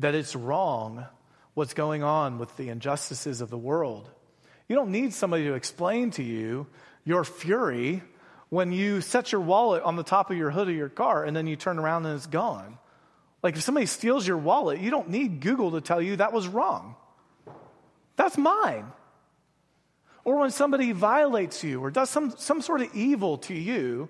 that 0.00 0.16
it's 0.16 0.34
wrong 0.34 1.06
what's 1.54 1.74
going 1.74 2.02
on 2.02 2.40
with 2.40 2.56
the 2.56 2.70
injustices 2.70 3.40
of 3.40 3.50
the 3.50 3.56
world. 3.56 4.10
You 4.66 4.74
don't 4.74 4.90
need 4.90 5.14
somebody 5.14 5.44
to 5.44 5.54
explain 5.54 6.10
to 6.10 6.24
you 6.24 6.66
your 7.04 7.22
fury 7.22 8.02
when 8.54 8.70
you 8.70 9.00
set 9.00 9.32
your 9.32 9.40
wallet 9.40 9.82
on 9.82 9.96
the 9.96 10.04
top 10.04 10.30
of 10.30 10.36
your 10.36 10.48
hood 10.48 10.68
of 10.68 10.76
your 10.76 10.88
car 10.88 11.24
and 11.24 11.36
then 11.36 11.48
you 11.48 11.56
turn 11.56 11.76
around 11.76 12.06
and 12.06 12.14
it's 12.14 12.28
gone. 12.28 12.78
Like 13.42 13.56
if 13.56 13.62
somebody 13.62 13.86
steals 13.86 14.24
your 14.24 14.38
wallet, 14.38 14.78
you 14.78 14.92
don't 14.92 15.10
need 15.10 15.40
Google 15.40 15.72
to 15.72 15.80
tell 15.80 16.00
you 16.00 16.16
that 16.16 16.32
was 16.32 16.46
wrong. 16.46 16.94
That's 18.14 18.38
mine. 18.38 18.86
Or 20.22 20.38
when 20.38 20.52
somebody 20.52 20.92
violates 20.92 21.64
you 21.64 21.80
or 21.80 21.90
does 21.90 22.10
some, 22.10 22.32
some 22.38 22.62
sort 22.62 22.80
of 22.80 22.94
evil 22.94 23.38
to 23.38 23.54
you, 23.54 24.08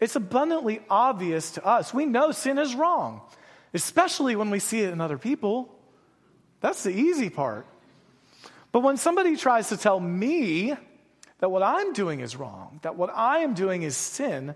it's 0.00 0.16
abundantly 0.16 0.80
obvious 0.90 1.52
to 1.52 1.64
us. 1.64 1.94
We 1.94 2.04
know 2.04 2.32
sin 2.32 2.58
is 2.58 2.74
wrong, 2.74 3.22
especially 3.74 4.34
when 4.34 4.50
we 4.50 4.58
see 4.58 4.80
it 4.80 4.92
in 4.92 5.00
other 5.00 5.18
people. 5.18 5.72
That's 6.60 6.82
the 6.82 6.90
easy 6.90 7.30
part. 7.30 7.64
But 8.72 8.80
when 8.80 8.96
somebody 8.96 9.36
tries 9.36 9.68
to 9.68 9.76
tell 9.76 10.00
me 10.00 10.74
that 11.38 11.50
what 11.50 11.62
I'm 11.62 11.92
doing 11.92 12.20
is 12.20 12.36
wrong, 12.36 12.80
that 12.82 12.96
what 12.96 13.10
I 13.14 13.38
am 13.38 13.54
doing 13.54 13.82
is 13.82 13.96
sin, 13.96 14.54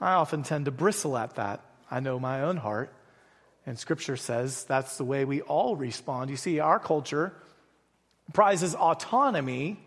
I 0.00 0.12
often 0.12 0.42
tend 0.42 0.64
to 0.66 0.70
bristle 0.70 1.16
at 1.16 1.36
that. 1.36 1.60
I 1.90 2.00
know 2.00 2.18
my 2.18 2.42
own 2.42 2.56
heart. 2.56 2.92
And 3.66 3.78
scripture 3.78 4.16
says 4.16 4.64
that's 4.64 4.96
the 4.96 5.04
way 5.04 5.24
we 5.24 5.42
all 5.42 5.76
respond. 5.76 6.30
You 6.30 6.36
see, 6.36 6.60
our 6.60 6.78
culture 6.78 7.32
prizes 8.32 8.74
autonomy 8.74 9.78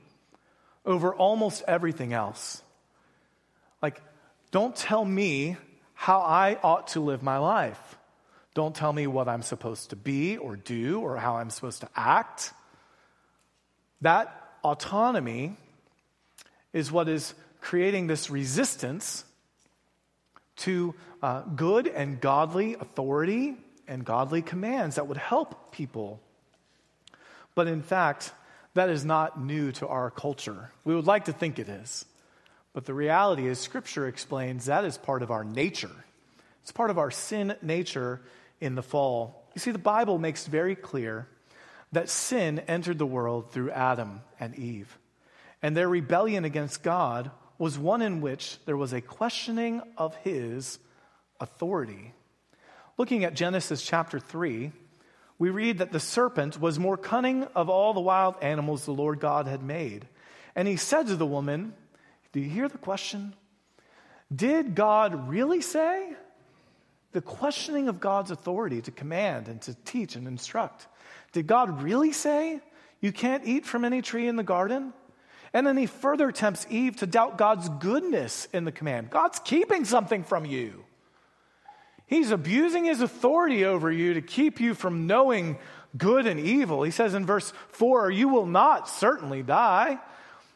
over 0.86 1.14
almost 1.14 1.64
everything 1.68 2.14
else. 2.14 2.62
Like, 3.82 4.02
don't 4.52 4.76
tell 4.76 5.04
me 5.04 5.58
how 5.94 6.20
I 6.22 6.58
ought 6.62 6.88
to 6.90 7.00
live 7.00 7.24
my 7.24 7.38
life. 7.38 7.98
Don't 8.54 8.76
tell 8.76 8.92
me 8.92 9.08
what 9.08 9.28
I'm 9.28 9.44
supposed 9.44 9.92
to 9.92 9.96
be 9.96 10.38
or 10.38 10.56
do 10.56 11.00
or 11.02 11.18
how 11.18 11.38
I'm 11.38 11.50
supposed 11.50 11.82
to 11.82 11.90
act. 11.96 12.52
That 14.02 14.36
autonomy 14.64 15.56
is 16.74 16.92
what 16.92 17.10
is 17.10 17.34
creating 17.62 18.08
this 18.08 18.30
resistance 18.30 19.24
to 20.58 20.94
uh, 21.22 21.42
good 21.42 21.88
and 21.88 22.20
godly 22.20 22.76
authority 22.76 23.56
and 23.88 24.06
godly 24.06 24.42
commands 24.42 24.96
that 24.96 25.08
would 25.08 25.18
help 25.18 25.72
people. 25.72 26.22
But 27.56 27.68
in 27.68 27.82
fact, 27.82 28.32
that 28.74 28.90
is 28.90 29.04
not 29.04 29.42
new 29.42 29.72
to 29.74 29.88
our 29.88 30.12
culture. 30.12 30.72
We 30.86 30.96
would 30.96 31.08
like 31.08 31.26
to 31.26 31.34
think 31.34 31.60
it 31.60 31.70
is. 31.70 32.06
But 32.74 32.86
the 32.86 32.94
reality 32.94 33.48
is, 33.48 33.60
Scripture 33.60 34.08
explains 34.08 34.66
that 34.66 34.86
is 34.86 34.98
part 34.98 35.24
of 35.24 35.32
our 35.32 35.44
nature. 35.44 35.92
It's 36.62 36.72
part 36.72 36.92
of 36.92 37.00
our 37.00 37.10
sin 37.10 37.56
nature 37.62 38.22
in 38.62 38.76
the 38.76 38.84
fall. 38.84 39.44
You 39.56 39.60
see, 39.60 39.72
the 39.72 39.80
Bible 39.80 40.20
makes 40.20 40.46
very 40.46 40.76
clear 40.76 41.28
that 41.92 42.10
sin 42.10 42.60
entered 42.68 43.00
the 43.00 43.06
world 43.06 43.52
through 43.52 43.72
Adam 43.72 44.22
and 44.40 44.56
Eve. 44.56 44.99
And 45.62 45.76
their 45.76 45.90
rebellion 45.90 46.46
against 46.46 46.84
God 46.84 47.32
was 47.58 47.78
one 47.78 48.02
in 48.02 48.22
which 48.22 48.58
there 48.66 48.78
was 48.78 48.94
a 48.94 49.02
questioning 49.02 49.82
of 49.98 50.16
his 50.18 50.80
authority. 51.40 52.14
Looking 52.98 53.24
at 53.24 53.34
Genesis 53.34 53.82
chapter 53.82 54.20
3, 54.20 54.72
we 55.38 55.50
read 55.50 55.78
that 55.78 55.92
the 55.92 56.00
serpent 56.00 56.60
was 56.60 56.80
more 56.80 56.98
cunning 56.98 57.44
of 57.56 57.70
all 57.70 57.94
the 57.94 58.00
wild 58.00 58.36
animals 58.42 58.86
the 58.86 58.92
Lord 58.92 59.20
God 59.20 59.48
had 59.48 59.64
made. 59.64 60.08
And 60.56 60.68
he 60.68 60.76
said 60.76 61.08
to 61.08 61.16
the 61.16 61.26
woman, 61.26 61.74
Do 62.32 62.40
you 62.40 62.50
hear 62.50 62.68
the 62.68 62.78
question? 62.78 63.34
Did 64.34 64.76
God 64.76 65.30
really 65.30 65.62
say? 65.62 66.14
The 67.12 67.22
questioning 67.22 67.88
of 67.88 68.00
God's 68.00 68.32
authority 68.32 68.82
to 68.82 68.92
command 68.92 69.48
and 69.48 69.62
to 69.64 69.74
teach 69.86 70.16
and 70.16 70.28
instruct. 70.28 70.88
Did 71.32 71.48
God 71.48 71.82
really 71.82 72.12
say 72.12 72.60
you 73.02 73.12
can't 73.12 73.46
eat 73.46 73.66
from 73.66 73.84
any 73.84 74.02
tree 74.02 74.28
in 74.28 74.36
the 74.36 74.44
garden? 74.44 74.94
And 75.54 75.66
then 75.66 75.78
he 75.78 75.88
further 75.88 76.32
tempts 76.32 76.68
Eve 76.70 76.98
to 76.98 77.08
doubt 77.08 77.38
God's 77.38 77.70
goodness 77.70 78.48
in 78.54 78.66
the 78.66 78.72
command. 78.72 79.10
God's 79.10 79.40
keeping 79.40 79.86
something 79.86 80.24
from 80.24 80.46
you. 80.46 80.84
He's 82.06 82.32
abusing 82.32 82.86
his 82.86 83.02
authority 83.02 83.66
over 83.66 83.92
you 83.92 84.16
to 84.16 84.22
keep 84.22 84.60
you 84.60 84.74
from 84.74 85.08
knowing 85.08 85.58
good 85.98 86.26
and 86.26 86.40
evil. 86.40 86.84
He 86.84 86.92
says 86.92 87.14
in 87.14 87.26
verse 87.26 87.54
4, 87.70 88.12
You 88.12 88.30
will 88.30 88.46
not 88.46 88.90
certainly 88.90 89.44
die. 89.44 90.00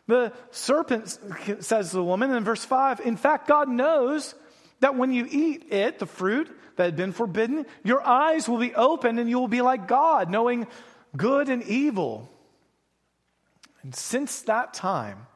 The 0.08 0.34
serpent 0.52 1.18
says 1.60 1.92
to 1.92 1.96
the 1.96 2.04
woman 2.04 2.32
in 2.32 2.44
verse 2.44 2.66
5, 2.66 3.02
In 3.02 3.18
fact, 3.18 3.48
God 3.48 3.70
knows 3.70 4.36
that 4.80 4.96
when 4.96 5.14
you 5.14 5.28
eat 5.30 5.72
it, 5.72 6.00
the 6.00 6.06
fruit 6.06 6.50
that 6.76 6.86
had 6.86 6.96
been 6.96 7.14
forbidden, 7.14 7.66
your 7.84 8.06
eyes 8.06 8.50
will 8.50 8.58
be 8.58 8.76
opened 8.76 9.20
and 9.20 9.30
you 9.30 9.40
will 9.40 9.48
be 9.48 9.62
like 9.62 9.88
God, 9.88 10.30
knowing 10.30 10.68
good 11.16 11.50
and 11.50 11.64
evil. 11.64 12.30
And 13.84 13.94
since 13.94 14.42
that 14.44 14.74
time, 14.74 15.28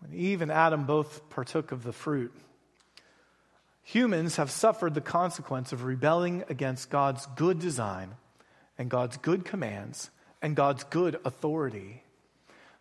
when 0.00 0.12
Eve 0.14 0.42
and 0.42 0.50
Adam 0.50 0.84
both 0.84 1.28
partook 1.30 1.72
of 1.72 1.82
the 1.82 1.92
fruit, 1.92 2.32
humans 3.82 4.36
have 4.36 4.50
suffered 4.50 4.94
the 4.94 5.00
consequence 5.00 5.72
of 5.72 5.84
rebelling 5.84 6.44
against 6.48 6.90
God's 6.90 7.26
good 7.36 7.58
design 7.58 8.10
and 8.76 8.90
God's 8.90 9.16
good 9.16 9.44
commands 9.44 10.10
and 10.42 10.54
God's 10.54 10.84
good 10.84 11.18
authority. 11.24 12.02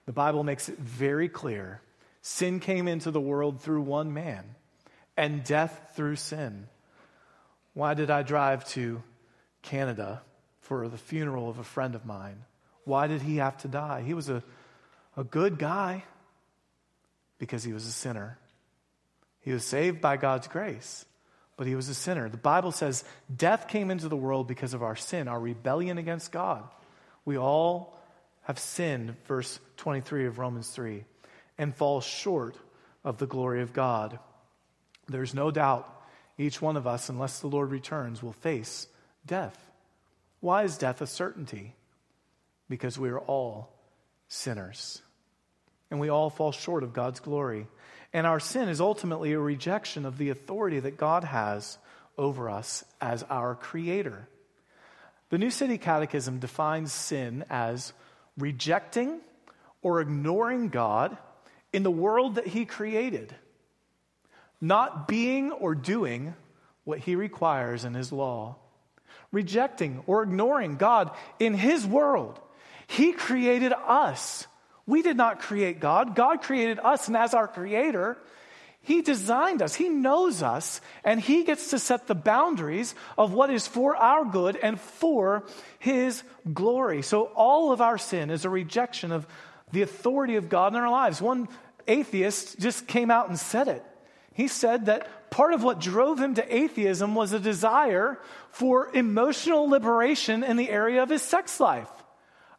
The 0.06 0.14
Bible 0.14 0.44
makes 0.44 0.70
it 0.70 0.78
very 0.78 1.30
clear 1.30 1.82
sin 2.28 2.60
came 2.60 2.90
into 2.90 3.10
the 3.10 3.22
world 3.22 3.62
through 3.62 3.82
one 3.82 4.14
man, 4.14 4.44
and 5.16 5.46
death 5.46 5.94
through 5.96 6.18
sin. 6.18 6.68
Why 7.74 7.94
did 7.94 8.10
I 8.10 8.22
drive 8.22 8.68
to 8.72 9.02
Canada 9.62 10.22
for 10.60 10.90
the 10.90 10.98
funeral 10.98 11.50
of 11.50 11.58
a 11.58 11.64
friend 11.64 11.96
of 11.96 12.06
mine? 12.06 12.44
Why 12.88 13.08
did 13.08 13.22
he 13.22 13.38
have 13.38 13.58
to 13.60 13.68
die? 13.68 14.02
He 14.02 14.14
was 14.14 14.30
a, 14.30 14.42
a 15.18 15.24
good 15.24 15.60
guy 15.60 16.04
because 17.38 17.64
he 17.64 17.74
was 17.74 17.86
a 17.86 17.92
sinner. 17.92 18.38
He 19.42 19.52
was 19.52 19.64
saved 19.64 20.02
by 20.02 20.18
God's 20.18 20.48
grace, 20.48 21.06
but 21.58 21.68
he 21.68 21.76
was 21.76 21.90
a 21.90 21.94
sinner. 21.94 22.30
The 22.30 22.38
Bible 22.38 22.72
says 22.72 23.04
death 23.34 23.68
came 23.68 23.92
into 23.92 24.08
the 24.08 24.16
world 24.16 24.48
because 24.48 24.74
of 24.74 24.84
our 24.84 24.96
sin, 24.96 25.28
our 25.28 25.40
rebellion 25.40 25.98
against 25.98 26.32
God. 26.32 26.64
We 27.26 27.38
all 27.38 28.00
have 28.44 28.58
sinned, 28.58 29.16
verse 29.26 29.60
23 29.78 30.26
of 30.26 30.40
Romans 30.40 30.70
3, 30.70 31.04
and 31.58 31.76
fall 31.76 32.00
short 32.00 32.56
of 33.04 33.18
the 33.18 33.28
glory 33.28 33.62
of 33.62 33.74
God. 33.74 34.18
There's 35.08 35.34
no 35.34 35.52
doubt 35.52 35.94
each 36.38 36.62
one 36.62 36.78
of 36.78 36.88
us, 36.88 37.10
unless 37.10 37.40
the 37.40 37.48
Lord 37.48 37.72
returns, 37.72 38.24
will 38.24 38.32
face 38.32 38.88
death. 39.26 39.58
Why 40.40 40.64
is 40.64 40.78
death 40.78 41.02
a 41.02 41.08
certainty? 41.08 41.74
Because 42.70 43.00
we 43.00 43.10
are 43.10 43.20
all 43.20 43.70
sinners. 44.28 45.02
And 45.90 46.00
we 46.00 46.10
all 46.10 46.30
fall 46.30 46.52
short 46.52 46.84
of 46.84 46.94
God's 46.94 47.20
glory. 47.20 47.68
And 48.14 48.28
our 48.28 48.40
sin 48.40 48.70
is 48.70 48.82
ultimately 48.82 49.34
a 49.34 49.40
rejection 49.40 50.06
of 50.06 50.18
the 50.18 50.30
authority 50.30 50.80
that 50.80 50.98
God 50.98 51.24
has 51.24 51.78
over 52.18 52.50
us 52.50 52.84
as 53.00 53.24
our 53.24 53.56
creator. 53.56 54.28
The 55.30 55.38
New 55.38 55.52
City 55.52 55.78
Catechism 55.78 56.40
defines 56.40 56.92
sin 56.92 57.46
as 57.50 57.94
rejecting 58.38 59.20
or 59.82 60.02
ignoring 60.02 60.70
God 60.70 61.18
in 61.74 61.84
the 61.84 61.92
world 61.92 62.36
that 62.36 62.48
he 62.48 62.66
created, 62.66 63.36
not 64.62 65.08
being 65.08 65.52
or 65.52 65.76
doing 65.76 66.34
what 66.86 67.00
he 67.00 67.16
requires 67.16 67.84
in 67.84 67.94
his 67.94 68.12
law, 68.12 68.56
rejecting 69.32 70.02
or 70.08 70.24
ignoring 70.24 70.78
God 70.78 71.12
in 71.40 71.54
his 71.54 71.86
world. 71.86 72.40
He 72.88 73.12
created 73.12 73.74
us. 73.74 74.48
We 74.86 75.02
did 75.02 75.18
not 75.18 75.40
create 75.40 75.80
God. 75.80 76.16
God 76.16 76.42
created 76.42 76.80
us, 76.80 77.08
and 77.08 77.18
as 77.18 77.34
our 77.34 77.48
creator, 77.48 78.18
he 78.88 79.02
designed 79.02 79.62
us, 79.62 79.76
He 79.76 79.90
knows 79.90 80.42
us, 80.42 80.80
and 81.04 81.20
He 81.20 81.44
gets 81.44 81.72
to 81.72 81.80
set 81.80 82.08
the 82.08 82.16
boundaries 82.16 82.96
of 83.18 83.34
what 83.34 83.50
is 83.50 83.68
for 83.68 83.98
our 83.98 84.24
good 84.24 84.56
and 84.56 84.80
for 84.80 85.44
His 85.78 86.24
glory. 86.54 87.02
So, 87.02 87.24
all 87.36 87.74
of 87.74 87.82
our 87.82 87.98
sin 87.98 88.30
is 88.30 88.46
a 88.46 88.50
rejection 88.50 89.12
of 89.12 89.28
the 89.74 89.82
authority 89.82 90.38
of 90.38 90.48
God 90.48 90.74
in 90.74 90.80
our 90.80 90.90
lives. 90.90 91.22
One 91.22 91.50
atheist 91.86 92.60
just 92.60 92.88
came 92.88 93.12
out 93.12 93.28
and 93.28 93.38
said 93.38 93.68
it. 93.68 93.84
He 94.34 94.48
said 94.48 94.86
that 94.86 95.32
part 95.32 95.54
of 95.54 95.64
what 95.64 95.82
drove 95.82 96.18
him 96.18 96.36
to 96.36 96.56
atheism 96.56 97.14
was 97.14 97.34
a 97.34 97.40
desire 97.42 98.18
for 98.52 98.90
emotional 98.96 99.68
liberation 99.68 100.46
in 100.46 100.56
the 100.56 100.70
area 100.70 101.04
of 101.04 101.10
his 101.10 101.24
sex 101.24 101.60
life. 101.60 101.90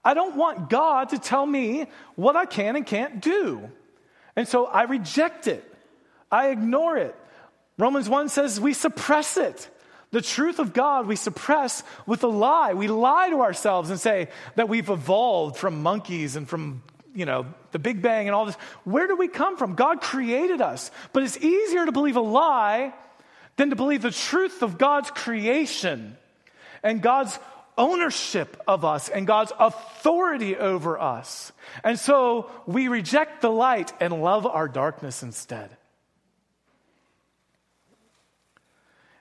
I 0.05 0.15
don't 0.15 0.37
want 0.37 0.71
God 0.71 1.11
to 1.11 1.19
tell 1.19 1.45
me 1.45 1.87
what 2.15 2.37
I 2.37 2.47
can 2.47 2.77
and 2.77 2.87
can't 2.87 3.21
do. 3.21 3.71
And 4.37 4.47
so 4.47 4.67
I 4.67 4.85
reject 4.85 5.49
it. 5.49 5.65
I 6.31 6.51
ignore 6.51 6.97
it. 6.97 7.15
Romans 7.77 8.09
1 8.09 8.29
says 8.29 8.61
we 8.61 8.73
suppress 8.73 9.37
it. 9.37 9.69
The 10.11 10.23
truth 10.23 10.59
of 10.59 10.73
God 10.73 11.07
we 11.07 11.17
suppress 11.17 11.83
with 12.07 12.25
a 12.25 12.29
lie. 12.29 12.75
We 12.75 12.89
lie 12.89 13.31
to 13.31 13.43
ourselves 13.43 13.91
and 13.91 14.01
say 14.01 14.29
that 14.57 14.69
we've 14.69 14.89
evolved 14.89 15.57
from 15.57 15.83
monkeys 15.83 16.35
and 16.37 16.49
from, 16.49 16.83
you 17.15 17.27
know, 17.27 17.47
the 17.73 17.79
Big 17.79 18.01
Bang 18.01 18.27
and 18.27 18.35
all 18.35 18.47
this. 18.47 18.57
Where 18.85 19.07
do 19.07 19.17
we 19.17 19.29
come 19.29 19.57
from? 19.57 19.75
God 19.75 20.01
created 20.01 20.61
us. 20.61 20.91
But 21.13 21.25
it's 21.25 21.37
easier 21.37 21.85
to 21.85 21.93
believe 21.93 22.17
a 22.17 22.21
lie 22.21 22.95
than 23.57 23.71
to 23.71 23.77
believe 23.77 24.03
the 24.03 24.11
truth 24.11 24.63
of 24.63 24.79
God's 24.79 25.11
creation 25.11 26.17
and 26.83 27.03
God's 27.03 27.39
ownership 27.79 28.61
of 28.67 28.85
us 28.85 29.09
and 29.09 29.27
God's 29.27 29.53
authority 29.59 30.57
over 30.57 31.01
us. 31.01 31.53
And 31.83 31.99
so 31.99 32.51
we 32.67 32.89
reject 32.89 33.41
the 33.41 33.51
light 33.51 33.93
and 34.01 34.23
love 34.23 34.47
our 34.47 34.69
darkness 34.69 35.23
instead. 35.23 35.71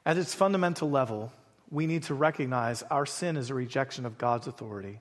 At 0.05 0.17
its 0.17 0.33
fundamental 0.33 0.89
level, 0.89 1.31
we 1.69 1.85
need 1.85 2.03
to 2.03 2.13
recognize 2.13 2.81
our 2.83 3.05
sin 3.05 3.37
is 3.37 3.49
a 3.49 3.53
rejection 3.53 4.05
of 4.05 4.17
God's 4.17 4.47
authority. 4.47 4.99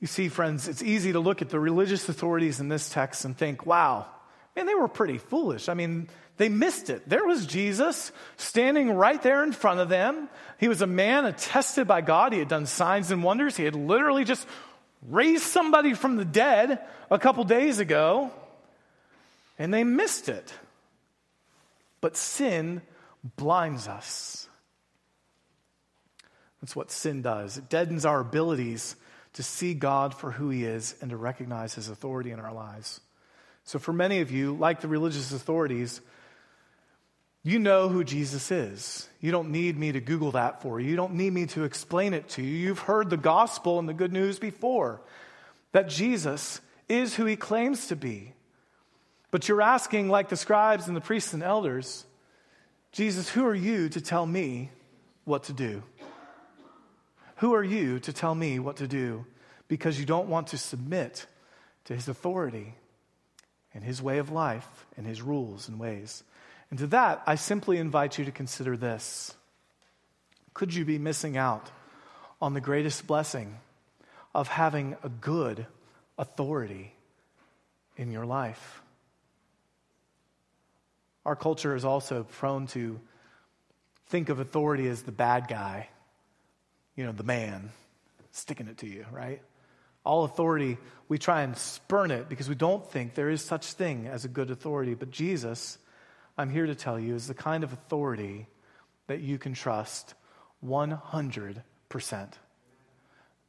You 0.00 0.06
see, 0.06 0.28
friends, 0.28 0.68
it's 0.68 0.82
easy 0.82 1.12
to 1.12 1.20
look 1.20 1.40
at 1.40 1.50
the 1.50 1.60
religious 1.60 2.08
authorities 2.08 2.60
in 2.60 2.68
this 2.68 2.90
text 2.90 3.24
and 3.24 3.36
think, 3.36 3.64
wow, 3.64 4.06
man, 4.56 4.66
they 4.66 4.74
were 4.74 4.88
pretty 4.88 5.18
foolish. 5.18 5.68
I 5.68 5.74
mean, 5.74 6.08
they 6.38 6.48
missed 6.48 6.90
it. 6.90 7.08
There 7.08 7.24
was 7.24 7.46
Jesus 7.46 8.10
standing 8.36 8.90
right 8.90 9.22
there 9.22 9.44
in 9.44 9.52
front 9.52 9.80
of 9.80 9.88
them. 9.88 10.28
He 10.58 10.68
was 10.68 10.82
a 10.82 10.86
man 10.86 11.26
attested 11.26 11.86
by 11.86 12.00
God. 12.00 12.32
He 12.32 12.38
had 12.38 12.48
done 12.48 12.66
signs 12.66 13.10
and 13.10 13.22
wonders. 13.22 13.56
He 13.56 13.64
had 13.64 13.74
literally 13.74 14.24
just 14.24 14.46
raised 15.06 15.44
somebody 15.44 15.94
from 15.94 16.16
the 16.16 16.24
dead 16.24 16.80
a 17.10 17.18
couple 17.18 17.44
days 17.44 17.78
ago, 17.78 18.30
and 19.58 19.72
they 19.72 19.84
missed 19.84 20.28
it. 20.28 20.52
But 22.00 22.16
sin 22.16 22.82
blinds 23.36 23.88
us. 23.88 24.48
That's 26.60 26.74
what 26.74 26.90
sin 26.90 27.22
does. 27.22 27.58
It 27.58 27.68
deadens 27.68 28.04
our 28.04 28.20
abilities 28.20 28.96
to 29.34 29.42
see 29.42 29.74
God 29.74 30.14
for 30.14 30.30
who 30.30 30.50
He 30.50 30.64
is 30.64 30.94
and 31.00 31.10
to 31.10 31.16
recognize 31.16 31.74
His 31.74 31.88
authority 31.88 32.30
in 32.30 32.40
our 32.40 32.52
lives. 32.52 33.00
So, 33.66 33.80
for 33.80 33.92
many 33.92 34.20
of 34.20 34.30
you, 34.30 34.54
like 34.54 34.80
the 34.80 34.86
religious 34.88 35.32
authorities, 35.32 36.00
you 37.42 37.58
know 37.58 37.88
who 37.88 38.04
Jesus 38.04 38.52
is. 38.52 39.08
You 39.20 39.32
don't 39.32 39.50
need 39.50 39.76
me 39.76 39.90
to 39.90 40.00
Google 40.00 40.32
that 40.32 40.62
for 40.62 40.80
you. 40.80 40.88
You 40.88 40.94
don't 40.94 41.14
need 41.14 41.32
me 41.32 41.46
to 41.46 41.64
explain 41.64 42.14
it 42.14 42.28
to 42.30 42.42
you. 42.42 42.48
You've 42.48 42.78
heard 42.78 43.10
the 43.10 43.16
gospel 43.16 43.80
and 43.80 43.88
the 43.88 43.92
good 43.94 44.12
news 44.12 44.38
before 44.38 45.00
that 45.72 45.88
Jesus 45.88 46.60
is 46.88 47.16
who 47.16 47.24
he 47.24 47.34
claims 47.34 47.88
to 47.88 47.96
be. 47.96 48.34
But 49.32 49.48
you're 49.48 49.62
asking, 49.62 50.08
like 50.08 50.28
the 50.28 50.36
scribes 50.36 50.86
and 50.86 50.96
the 50.96 51.00
priests 51.00 51.32
and 51.32 51.42
elders, 51.42 52.04
Jesus, 52.92 53.28
who 53.28 53.44
are 53.46 53.54
you 53.54 53.88
to 53.88 54.00
tell 54.00 54.24
me 54.24 54.70
what 55.24 55.44
to 55.44 55.52
do? 55.52 55.82
Who 57.38 57.52
are 57.54 57.64
you 57.64 57.98
to 58.00 58.12
tell 58.12 58.34
me 58.34 58.60
what 58.60 58.76
to 58.76 58.86
do? 58.86 59.26
Because 59.66 59.98
you 59.98 60.06
don't 60.06 60.28
want 60.28 60.48
to 60.48 60.58
submit 60.58 61.26
to 61.86 61.96
his 61.96 62.06
authority 62.06 62.74
and 63.76 63.84
his 63.84 64.00
way 64.00 64.16
of 64.16 64.32
life 64.32 64.86
and 64.96 65.06
his 65.06 65.20
rules 65.20 65.68
and 65.68 65.78
ways. 65.78 66.24
And 66.70 66.78
to 66.78 66.86
that, 66.88 67.22
I 67.26 67.34
simply 67.34 67.76
invite 67.76 68.18
you 68.18 68.24
to 68.24 68.32
consider 68.32 68.74
this. 68.74 69.34
Could 70.54 70.74
you 70.74 70.86
be 70.86 70.98
missing 70.98 71.36
out 71.36 71.70
on 72.40 72.54
the 72.54 72.60
greatest 72.62 73.06
blessing 73.06 73.58
of 74.34 74.48
having 74.48 74.96
a 75.02 75.10
good 75.10 75.66
authority 76.16 76.94
in 77.98 78.10
your 78.10 78.24
life? 78.24 78.82
Our 81.26 81.36
culture 81.36 81.76
is 81.76 81.84
also 81.84 82.22
prone 82.24 82.66
to 82.68 82.98
think 84.06 84.30
of 84.30 84.40
authority 84.40 84.88
as 84.88 85.02
the 85.02 85.12
bad 85.12 85.48
guy, 85.48 85.90
you 86.96 87.04
know, 87.04 87.12
the 87.12 87.24
man 87.24 87.70
sticking 88.32 88.68
it 88.68 88.78
to 88.78 88.86
you, 88.86 89.04
right? 89.12 89.42
All 90.06 90.24
authority, 90.24 90.78
we 91.08 91.18
try 91.18 91.42
and 91.42 91.56
spurn 91.56 92.12
it 92.12 92.28
because 92.28 92.48
we 92.48 92.54
don't 92.54 92.88
think 92.88 93.14
there 93.14 93.28
is 93.28 93.42
such 93.42 93.72
thing 93.72 94.06
as 94.06 94.24
a 94.24 94.28
good 94.28 94.50
authority. 94.50 94.94
But 94.94 95.10
Jesus, 95.10 95.78
I'm 96.38 96.48
here 96.48 96.66
to 96.66 96.76
tell 96.76 96.98
you, 96.98 97.16
is 97.16 97.26
the 97.26 97.34
kind 97.34 97.64
of 97.64 97.72
authority 97.72 98.46
that 99.08 99.20
you 99.20 99.36
can 99.36 99.52
trust 99.52 100.14
100%. 100.64 101.62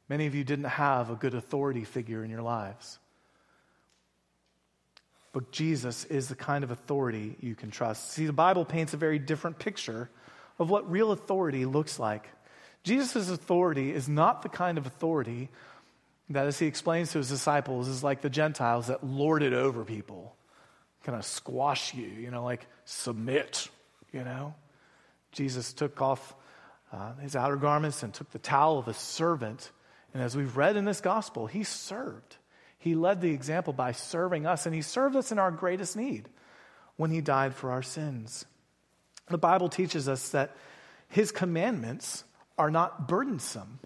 Many 0.08 0.26
of 0.26 0.34
you 0.34 0.42
didn't 0.42 0.64
have 0.64 1.10
a 1.10 1.14
good 1.14 1.34
authority 1.34 1.84
figure 1.84 2.24
in 2.24 2.30
your 2.30 2.42
lives. 2.42 2.98
But 5.32 5.52
Jesus 5.52 6.04
is 6.06 6.28
the 6.28 6.34
kind 6.34 6.64
of 6.64 6.72
authority 6.72 7.36
you 7.40 7.54
can 7.54 7.70
trust. 7.70 8.10
See, 8.10 8.26
the 8.26 8.32
Bible 8.32 8.64
paints 8.64 8.94
a 8.94 8.96
very 8.96 9.20
different 9.20 9.60
picture 9.60 10.10
of 10.58 10.70
what 10.70 10.90
real 10.90 11.12
authority 11.12 11.66
looks 11.66 12.00
like. 12.00 12.26
Jesus' 12.82 13.30
authority 13.30 13.92
is 13.92 14.08
not 14.08 14.42
the 14.42 14.48
kind 14.48 14.78
of 14.78 14.86
authority 14.86 15.50
that, 16.30 16.46
as 16.46 16.58
he 16.58 16.66
explains 16.66 17.12
to 17.12 17.18
his 17.18 17.28
disciples, 17.28 17.88
is 17.88 18.04
like 18.04 18.20
the 18.20 18.30
Gentiles 18.30 18.88
that 18.88 19.04
lord 19.04 19.42
it 19.42 19.52
over 19.52 19.84
people, 19.84 20.34
kind 21.04 21.18
of 21.18 21.24
squash 21.24 21.94
you, 21.94 22.06
you 22.06 22.30
know, 22.30 22.44
like 22.44 22.66
submit, 22.84 23.68
you 24.12 24.24
know. 24.24 24.54
Jesus 25.32 25.72
took 25.72 26.00
off 26.02 26.34
uh, 26.92 27.14
his 27.14 27.36
outer 27.36 27.56
garments 27.56 28.02
and 28.02 28.12
took 28.12 28.30
the 28.30 28.38
towel 28.38 28.78
of 28.78 28.88
a 28.88 28.94
servant. 28.94 29.70
And 30.14 30.22
as 30.22 30.36
we've 30.36 30.56
read 30.56 30.76
in 30.76 30.84
this 30.84 31.00
gospel, 31.00 31.46
he 31.46 31.64
served. 31.64 32.36
He 32.78 32.94
led 32.94 33.20
the 33.20 33.32
example 33.32 33.72
by 33.72 33.92
serving 33.92 34.46
us, 34.46 34.64
and 34.64 34.74
He 34.74 34.82
served 34.82 35.16
us 35.16 35.32
in 35.32 35.38
our 35.38 35.50
greatest 35.50 35.96
need 35.96 36.28
when 36.96 37.10
He 37.10 37.20
died 37.20 37.54
for 37.54 37.70
our 37.72 37.82
sins. 37.82 38.46
The 39.28 39.38
Bible 39.38 39.68
teaches 39.68 40.08
us 40.08 40.30
that 40.30 40.56
His 41.08 41.32
commandments 41.32 42.24
are 42.56 42.70
not 42.70 43.08
burdensome. 43.08 43.80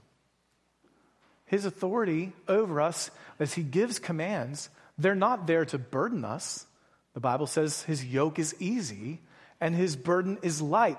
His 1.53 1.67
authority 1.67 2.33
over 2.49 2.81
us, 2.81 3.11
as 3.39 3.53
He 3.53 3.63
gives 3.63 3.99
commands, 3.99 4.71
they're 4.97 5.15
not 5.15 5.47
there 5.47 5.67
to 5.67 5.77
burden 5.77 6.25
us. 6.25 6.65
The 7.13 7.21
Bible 7.21 7.47
says 7.47 7.83
His 7.83 8.03
yoke 8.03 8.39
is 8.39 8.57
easy 8.59 9.21
and 9.61 9.75
His 9.75 9.95
burden 9.95 10.39
is 10.41 10.63
light. 10.63 10.97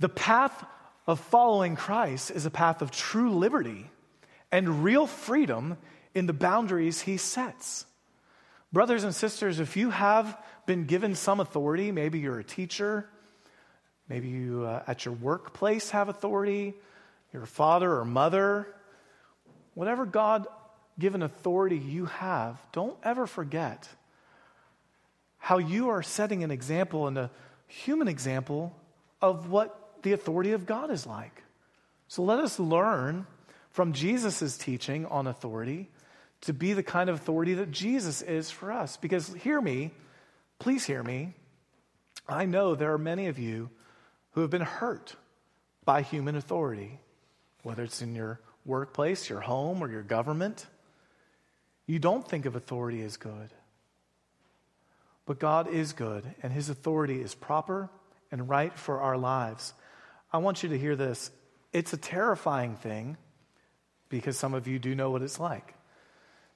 The 0.00 0.08
path 0.08 0.66
of 1.06 1.20
following 1.20 1.76
Christ 1.76 2.32
is 2.32 2.46
a 2.46 2.50
path 2.50 2.82
of 2.82 2.90
true 2.90 3.30
liberty 3.30 3.88
and 4.50 4.82
real 4.82 5.06
freedom 5.06 5.76
in 6.16 6.26
the 6.26 6.32
boundaries 6.32 7.00
he 7.00 7.16
sets. 7.16 7.86
Brothers 8.72 9.04
and 9.04 9.14
sisters, 9.14 9.60
if 9.60 9.76
you 9.76 9.90
have 9.90 10.36
been 10.66 10.86
given 10.86 11.14
some 11.14 11.38
authority, 11.38 11.92
maybe 11.92 12.18
you're 12.18 12.40
a 12.40 12.44
teacher, 12.44 13.08
maybe 14.08 14.26
you 14.26 14.64
uh, 14.64 14.82
at 14.88 15.04
your 15.04 15.14
workplace 15.14 15.90
have 15.90 16.08
authority, 16.08 16.74
you're 17.32 17.44
a 17.44 17.46
father 17.46 17.92
or 17.98 18.04
mother, 18.04 18.66
whatever 19.76 20.06
God 20.06 20.46
given 20.98 21.22
authority 21.22 21.76
you 21.76 22.06
have, 22.06 22.58
don't 22.72 22.96
ever 23.04 23.26
forget 23.26 23.86
how 25.36 25.58
you 25.58 25.90
are 25.90 26.02
setting 26.02 26.42
an 26.42 26.50
example 26.50 27.06
and 27.06 27.18
a 27.18 27.30
human 27.68 28.08
example 28.08 28.74
of 29.20 29.50
what 29.50 30.00
the 30.02 30.14
authority 30.14 30.52
of 30.52 30.64
God 30.64 30.90
is 30.90 31.06
like. 31.06 31.42
So 32.08 32.22
let 32.22 32.38
us 32.38 32.58
learn 32.58 33.26
from 33.70 33.92
Jesus' 33.92 34.56
teaching 34.56 35.04
on 35.04 35.26
authority 35.26 35.90
to 36.40 36.54
be 36.54 36.72
the 36.72 36.82
kind 36.82 37.10
of 37.10 37.16
authority 37.16 37.52
that 37.54 37.70
Jesus 37.70 38.22
is 38.22 38.50
for 38.50 38.72
us. 38.72 38.96
Because 38.96 39.34
hear 39.34 39.60
me, 39.60 39.90
please 40.58 40.86
hear 40.86 41.02
me. 41.02 41.34
I 42.26 42.46
know 42.46 42.74
there 42.74 42.94
are 42.94 42.98
many 42.98 43.26
of 43.26 43.38
you 43.38 43.68
who 44.30 44.40
have 44.40 44.50
been 44.50 44.62
hurt 44.62 45.16
by 45.84 46.00
human 46.00 46.34
authority, 46.34 46.98
whether 47.62 47.82
it's 47.82 48.00
in 48.00 48.14
your 48.14 48.40
workplace, 48.66 49.30
your 49.30 49.40
home, 49.40 49.82
or 49.82 49.90
your 49.90 50.02
government. 50.02 50.66
You 51.86 51.98
don't 51.98 52.26
think 52.26 52.46
of 52.46 52.56
authority 52.56 53.02
as 53.02 53.16
good. 53.16 53.50
But 55.24 55.38
God 55.38 55.68
is 55.68 55.92
good, 55.92 56.24
and 56.42 56.52
his 56.52 56.68
authority 56.68 57.20
is 57.20 57.34
proper 57.34 57.88
and 58.30 58.48
right 58.48 58.76
for 58.76 59.00
our 59.00 59.16
lives. 59.16 59.72
I 60.32 60.38
want 60.38 60.62
you 60.62 60.68
to 60.70 60.78
hear 60.78 60.96
this. 60.96 61.30
It's 61.72 61.92
a 61.92 61.96
terrifying 61.96 62.76
thing 62.76 63.16
because 64.08 64.38
some 64.38 64.54
of 64.54 64.66
you 64.66 64.78
do 64.78 64.94
know 64.94 65.10
what 65.10 65.22
it's 65.22 65.40
like 65.40 65.74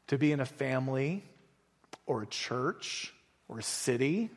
to 0.09 0.19
be 0.19 0.33
in 0.33 0.41
a 0.41 0.47
family 0.47 1.25
or 2.07 2.23
a 2.23 2.27
church 2.27 3.13
or 3.49 3.59
a 3.59 3.63
city 3.63 4.31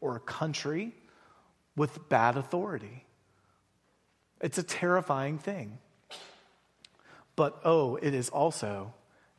or 0.00 0.16
a 0.16 0.20
country 0.20 0.92
with 1.76 2.08
bad 2.08 2.36
authority. 2.36 3.04
It's 4.40 4.58
a 4.58 4.62
terrifying 4.62 5.38
thing. 5.38 5.78
But 7.40 7.58
oh, 7.64 7.96
it 7.96 8.12
is 8.12 8.28
also 8.28 8.92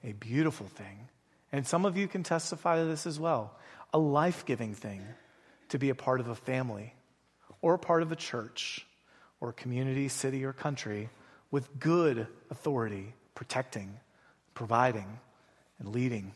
a 0.03 0.13
beautiful 0.13 0.65
thing. 0.65 1.07
And 1.51 1.67
some 1.67 1.85
of 1.85 1.97
you 1.97 2.07
can 2.07 2.23
testify 2.23 2.79
to 2.79 2.85
this 2.85 3.05
as 3.05 3.19
well 3.19 3.55
a 3.93 3.99
life 3.99 4.43
giving 4.47 4.73
thing 4.73 5.05
to 5.69 5.77
be 5.77 5.91
a 5.91 5.93
part 5.93 6.19
of 6.19 6.27
a 6.27 6.33
family 6.33 6.95
or 7.61 7.75
a 7.75 7.77
part 7.77 8.01
of 8.01 8.11
a 8.11 8.15
church 8.15 8.87
or 9.39 9.49
a 9.49 9.53
community, 9.53 10.07
city, 10.07 10.43
or 10.43 10.51
country 10.51 11.09
with 11.51 11.79
good 11.79 12.25
authority, 12.49 13.13
protecting, 13.35 13.99
providing, 14.55 15.19
and 15.77 15.89
leading. 15.89 16.31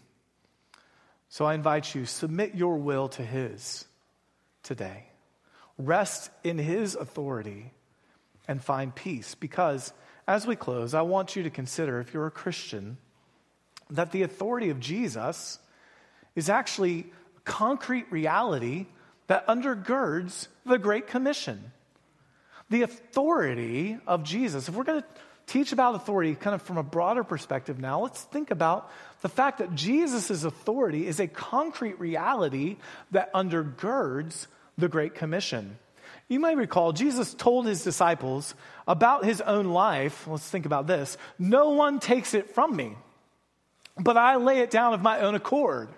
So 1.29 1.45
I 1.45 1.55
invite 1.55 1.95
you, 1.95 2.05
submit 2.05 2.53
your 2.53 2.77
will 2.77 3.09
to 3.09 3.23
His 3.23 3.85
today. 4.61 5.05
Rest 5.79 6.29
in 6.43 6.59
His 6.59 6.93
authority 6.93 7.73
and 8.47 8.63
find 8.63 8.93
peace. 8.93 9.33
Because 9.33 9.91
as 10.27 10.47
we 10.47 10.55
close, 10.55 10.93
I 10.93 11.01
want 11.01 11.35
you 11.35 11.43
to 11.43 11.49
consider, 11.49 11.99
if 11.99 12.13
you're 12.13 12.27
a 12.27 12.31
Christian, 12.31 12.97
that 13.89 14.11
the 14.11 14.23
authority 14.23 14.69
of 14.69 14.79
Jesus 14.79 15.59
is 16.35 16.49
actually 16.49 17.05
a 17.37 17.39
concrete 17.41 18.11
reality 18.11 18.87
that 19.27 19.47
undergirds 19.47 20.47
the 20.65 20.77
Great 20.77 21.07
Commission. 21.07 21.71
The 22.69 22.81
authority 22.81 23.97
of 24.07 24.23
Jesus, 24.23 24.67
if 24.67 24.75
we're 24.75 24.83
going 24.83 25.01
to 25.01 25.07
teach 25.45 25.71
about 25.71 25.93
authority 25.93 26.33
kind 26.33 26.55
of 26.55 26.61
from 26.63 26.77
a 26.77 26.83
broader 26.83 27.23
perspective 27.23 27.79
now, 27.79 28.01
let's 28.01 28.23
think 28.23 28.49
about 28.49 28.89
the 29.21 29.29
fact 29.29 29.59
that 29.59 29.75
Jesus' 29.75 30.43
authority 30.43 31.05
is 31.05 31.19
a 31.19 31.27
concrete 31.27 31.99
reality 31.99 32.77
that 33.11 33.31
undergirds 33.33 34.47
the 34.77 34.87
Great 34.87 35.13
Commission. 35.13 35.77
You 36.27 36.39
may 36.39 36.55
recall 36.55 36.91
Jesus 36.91 37.33
told 37.33 37.67
his 37.67 37.83
disciples 37.83 38.55
about 38.87 39.25
his 39.25 39.41
own 39.41 39.67
life. 39.67 40.27
Let's 40.27 40.49
think 40.49 40.65
about 40.65 40.87
this. 40.87 41.17
No 41.37 41.71
one 41.71 41.99
takes 41.99 42.33
it 42.33 42.55
from 42.55 42.75
me, 42.75 42.95
but 43.99 44.17
I 44.17 44.37
lay 44.37 44.59
it 44.59 44.71
down 44.71 44.93
of 44.93 45.01
my 45.01 45.19
own 45.19 45.35
accord. 45.35 45.89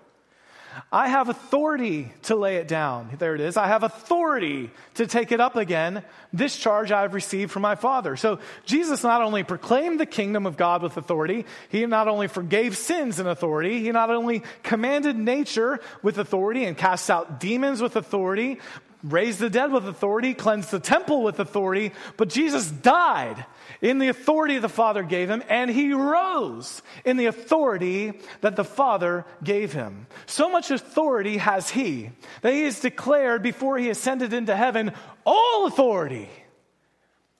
I 0.92 1.08
have 1.08 1.28
authority 1.28 2.12
to 2.24 2.36
lay 2.36 2.56
it 2.56 2.68
down. 2.68 3.10
There 3.18 3.34
it 3.34 3.40
is. 3.40 3.56
I 3.56 3.66
have 3.66 3.82
authority 3.82 4.70
to 4.94 5.06
take 5.06 5.32
it 5.32 5.40
up 5.40 5.56
again. 5.56 6.04
This 6.32 6.56
charge 6.56 6.92
I 6.92 7.02
have 7.02 7.14
received 7.14 7.50
from 7.50 7.62
my 7.62 7.74
Father. 7.74 8.16
So 8.16 8.38
Jesus 8.64 9.02
not 9.02 9.22
only 9.22 9.42
proclaimed 9.42 9.98
the 9.98 10.06
kingdom 10.06 10.46
of 10.46 10.56
God 10.56 10.82
with 10.82 10.96
authority, 10.96 11.46
he 11.68 11.84
not 11.86 12.06
only 12.06 12.28
forgave 12.28 12.76
sins 12.76 13.18
in 13.18 13.26
authority, 13.26 13.80
he 13.80 13.90
not 13.90 14.10
only 14.10 14.42
commanded 14.62 15.16
nature 15.16 15.80
with 16.02 16.18
authority 16.18 16.64
and 16.64 16.76
cast 16.76 17.10
out 17.10 17.40
demons 17.40 17.82
with 17.82 17.96
authority, 17.96 18.60
raised 19.02 19.38
the 19.38 19.50
dead 19.50 19.70
with 19.72 19.86
authority, 19.86 20.34
cleansed 20.34 20.70
the 20.70 20.80
temple 20.80 21.22
with 21.22 21.38
authority, 21.38 21.92
but 22.16 22.28
Jesus 22.28 22.70
died 22.70 23.44
in 23.80 23.98
the 23.98 24.08
authority 24.08 24.58
the 24.58 24.68
Father 24.68 25.02
gave 25.02 25.30
him, 25.30 25.42
and 25.48 25.70
he 25.70 25.92
rose 25.92 26.82
in 27.04 27.16
the 27.16 27.26
authority 27.26 28.20
that 28.40 28.56
the 28.56 28.64
Father 28.64 29.24
gave 29.42 29.72
him. 29.72 30.06
So 30.26 30.50
much 30.50 30.70
authority 30.70 31.36
has 31.36 31.70
he 31.70 32.10
that 32.42 32.52
he 32.52 32.62
has 32.64 32.80
declared 32.80 33.42
before 33.42 33.78
he 33.78 33.90
ascended 33.90 34.32
into 34.32 34.56
heaven 34.56 34.92
all 35.24 35.66
authority 35.66 36.28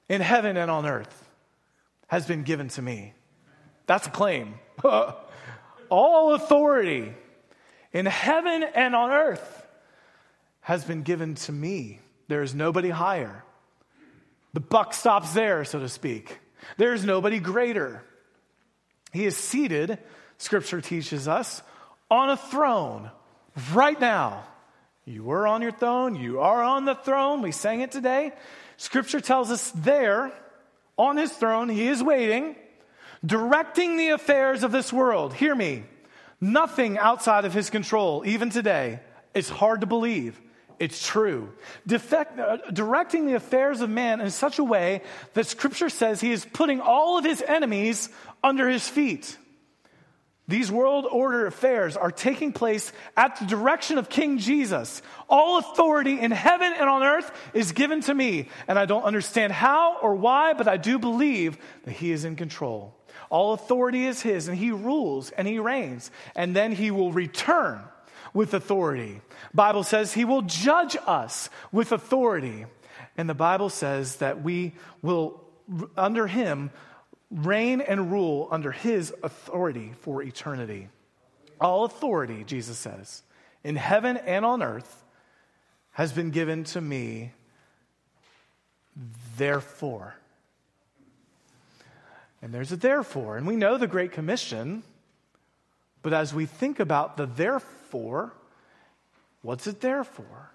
in 0.08 0.20
heaven 0.20 0.56
and 0.56 0.70
on 0.70 0.86
earth 0.86 1.28
has 2.06 2.26
been 2.26 2.42
given 2.42 2.68
to 2.68 2.82
me. 2.82 3.12
That's 3.86 4.06
a 4.06 4.10
claim. 4.10 4.54
all 5.90 6.34
authority 6.34 7.12
in 7.92 8.06
heaven 8.06 8.62
and 8.62 8.94
on 8.94 9.10
earth 9.10 9.67
has 10.68 10.84
been 10.84 11.00
given 11.00 11.34
to 11.34 11.50
me. 11.50 11.98
There 12.28 12.42
is 12.42 12.54
nobody 12.54 12.90
higher. 12.90 13.42
The 14.52 14.60
buck 14.60 14.92
stops 14.92 15.32
there, 15.32 15.64
so 15.64 15.78
to 15.78 15.88
speak. 15.88 16.40
There 16.76 16.92
is 16.92 17.06
nobody 17.06 17.38
greater. 17.38 18.04
He 19.10 19.24
is 19.24 19.34
seated, 19.34 19.98
scripture 20.36 20.82
teaches 20.82 21.26
us, 21.26 21.62
on 22.10 22.28
a 22.28 22.36
throne 22.36 23.10
right 23.72 23.98
now. 23.98 24.44
You 25.06 25.24
were 25.24 25.46
on 25.46 25.62
your 25.62 25.72
throne, 25.72 26.16
you 26.16 26.40
are 26.40 26.62
on 26.62 26.84
the 26.84 26.96
throne. 26.96 27.40
We 27.40 27.50
sang 27.50 27.80
it 27.80 27.90
today. 27.90 28.34
Scripture 28.76 29.22
tells 29.22 29.50
us 29.50 29.70
there, 29.70 30.34
on 30.98 31.16
his 31.16 31.32
throne, 31.32 31.70
he 31.70 31.88
is 31.88 32.02
waiting, 32.02 32.56
directing 33.24 33.96
the 33.96 34.10
affairs 34.10 34.62
of 34.62 34.70
this 34.70 34.92
world. 34.92 35.32
Hear 35.32 35.54
me. 35.54 35.84
Nothing 36.42 36.98
outside 36.98 37.46
of 37.46 37.54
his 37.54 37.70
control, 37.70 38.22
even 38.26 38.50
today. 38.50 39.00
It's 39.32 39.48
hard 39.48 39.80
to 39.80 39.86
believe. 39.86 40.38
It's 40.78 41.04
true. 41.04 41.52
Defect, 41.86 42.38
uh, 42.38 42.58
directing 42.72 43.26
the 43.26 43.34
affairs 43.34 43.80
of 43.80 43.90
man 43.90 44.20
in 44.20 44.30
such 44.30 44.58
a 44.58 44.64
way 44.64 45.02
that 45.34 45.46
Scripture 45.46 45.88
says 45.88 46.20
he 46.20 46.32
is 46.32 46.44
putting 46.44 46.80
all 46.80 47.18
of 47.18 47.24
his 47.24 47.42
enemies 47.42 48.08
under 48.44 48.68
his 48.68 48.88
feet. 48.88 49.36
These 50.46 50.72
world 50.72 51.04
order 51.04 51.46
affairs 51.46 51.96
are 51.96 52.10
taking 52.10 52.52
place 52.52 52.90
at 53.16 53.36
the 53.38 53.44
direction 53.44 53.98
of 53.98 54.08
King 54.08 54.38
Jesus. 54.38 55.02
All 55.28 55.58
authority 55.58 56.18
in 56.18 56.30
heaven 56.30 56.72
and 56.72 56.88
on 56.88 57.02
earth 57.02 57.30
is 57.52 57.72
given 57.72 58.00
to 58.02 58.14
me, 58.14 58.48
and 58.66 58.78
I 58.78 58.86
don't 58.86 59.02
understand 59.02 59.52
how 59.52 59.98
or 60.00 60.14
why, 60.14 60.54
but 60.54 60.66
I 60.66 60.78
do 60.78 60.98
believe 60.98 61.58
that 61.84 61.92
he 61.92 62.12
is 62.12 62.24
in 62.24 62.34
control. 62.34 62.94
All 63.28 63.52
authority 63.52 64.06
is 64.06 64.22
his, 64.22 64.48
and 64.48 64.56
he 64.56 64.70
rules 64.70 65.30
and 65.32 65.46
he 65.46 65.58
reigns, 65.58 66.10
and 66.34 66.56
then 66.56 66.72
he 66.72 66.90
will 66.90 67.12
return 67.12 67.82
with 68.34 68.54
authority. 68.54 69.20
Bible 69.54 69.82
says 69.82 70.12
he 70.12 70.24
will 70.24 70.42
judge 70.42 70.96
us 71.06 71.50
with 71.72 71.92
authority. 71.92 72.66
And 73.16 73.28
the 73.28 73.34
Bible 73.34 73.68
says 73.68 74.16
that 74.16 74.42
we 74.42 74.74
will 75.02 75.42
under 75.96 76.26
him 76.26 76.70
reign 77.30 77.80
and 77.80 78.10
rule 78.10 78.48
under 78.50 78.72
his 78.72 79.12
authority 79.22 79.92
for 80.00 80.22
eternity. 80.22 80.88
All 81.60 81.84
authority, 81.84 82.44
Jesus 82.44 82.78
says, 82.78 83.22
in 83.64 83.76
heaven 83.76 84.16
and 84.16 84.44
on 84.44 84.62
earth 84.62 85.04
has 85.92 86.12
been 86.12 86.30
given 86.30 86.64
to 86.64 86.80
me. 86.80 87.32
Therefore, 89.36 90.16
and 92.40 92.52
there's 92.54 92.72
a 92.72 92.76
therefore, 92.76 93.36
and 93.36 93.46
we 93.46 93.56
know 93.56 93.76
the 93.76 93.86
Great 93.86 94.12
Commission, 94.12 94.82
but 96.02 96.12
as 96.12 96.34
we 96.34 96.46
think 96.46 96.80
about 96.80 97.16
the 97.16 97.26
therefore. 97.26 98.32
What's 99.42 99.66
it 99.66 99.80
there 99.80 100.04
for? 100.04 100.52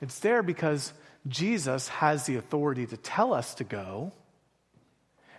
It's 0.00 0.18
there 0.20 0.42
because 0.42 0.92
Jesus 1.28 1.88
has 1.88 2.26
the 2.26 2.36
authority 2.36 2.86
to 2.86 2.96
tell 2.96 3.32
us 3.32 3.54
to 3.56 3.64
go, 3.64 4.12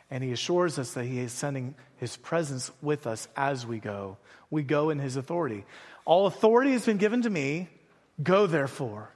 and 0.10 0.24
he 0.24 0.32
assures 0.32 0.78
us 0.80 0.94
that 0.94 1.06
he 1.06 1.20
is 1.20 1.32
sending 1.32 1.76
his 1.98 2.16
presence 2.18 2.72
with 2.82 3.08
us 3.08 3.28
as 3.36 3.66
we 3.66 3.80
go. 3.80 4.18
We 4.50 4.64
go 4.64 4.90
in 4.90 5.00
his 5.00 5.16
authority. 5.16 5.66
All 6.06 6.28
authority 6.28 6.72
has 6.74 6.86
been 6.86 6.98
given 6.98 7.24
to 7.24 7.30
me. 7.30 7.68
Go, 8.22 8.48
therefore, 8.48 9.10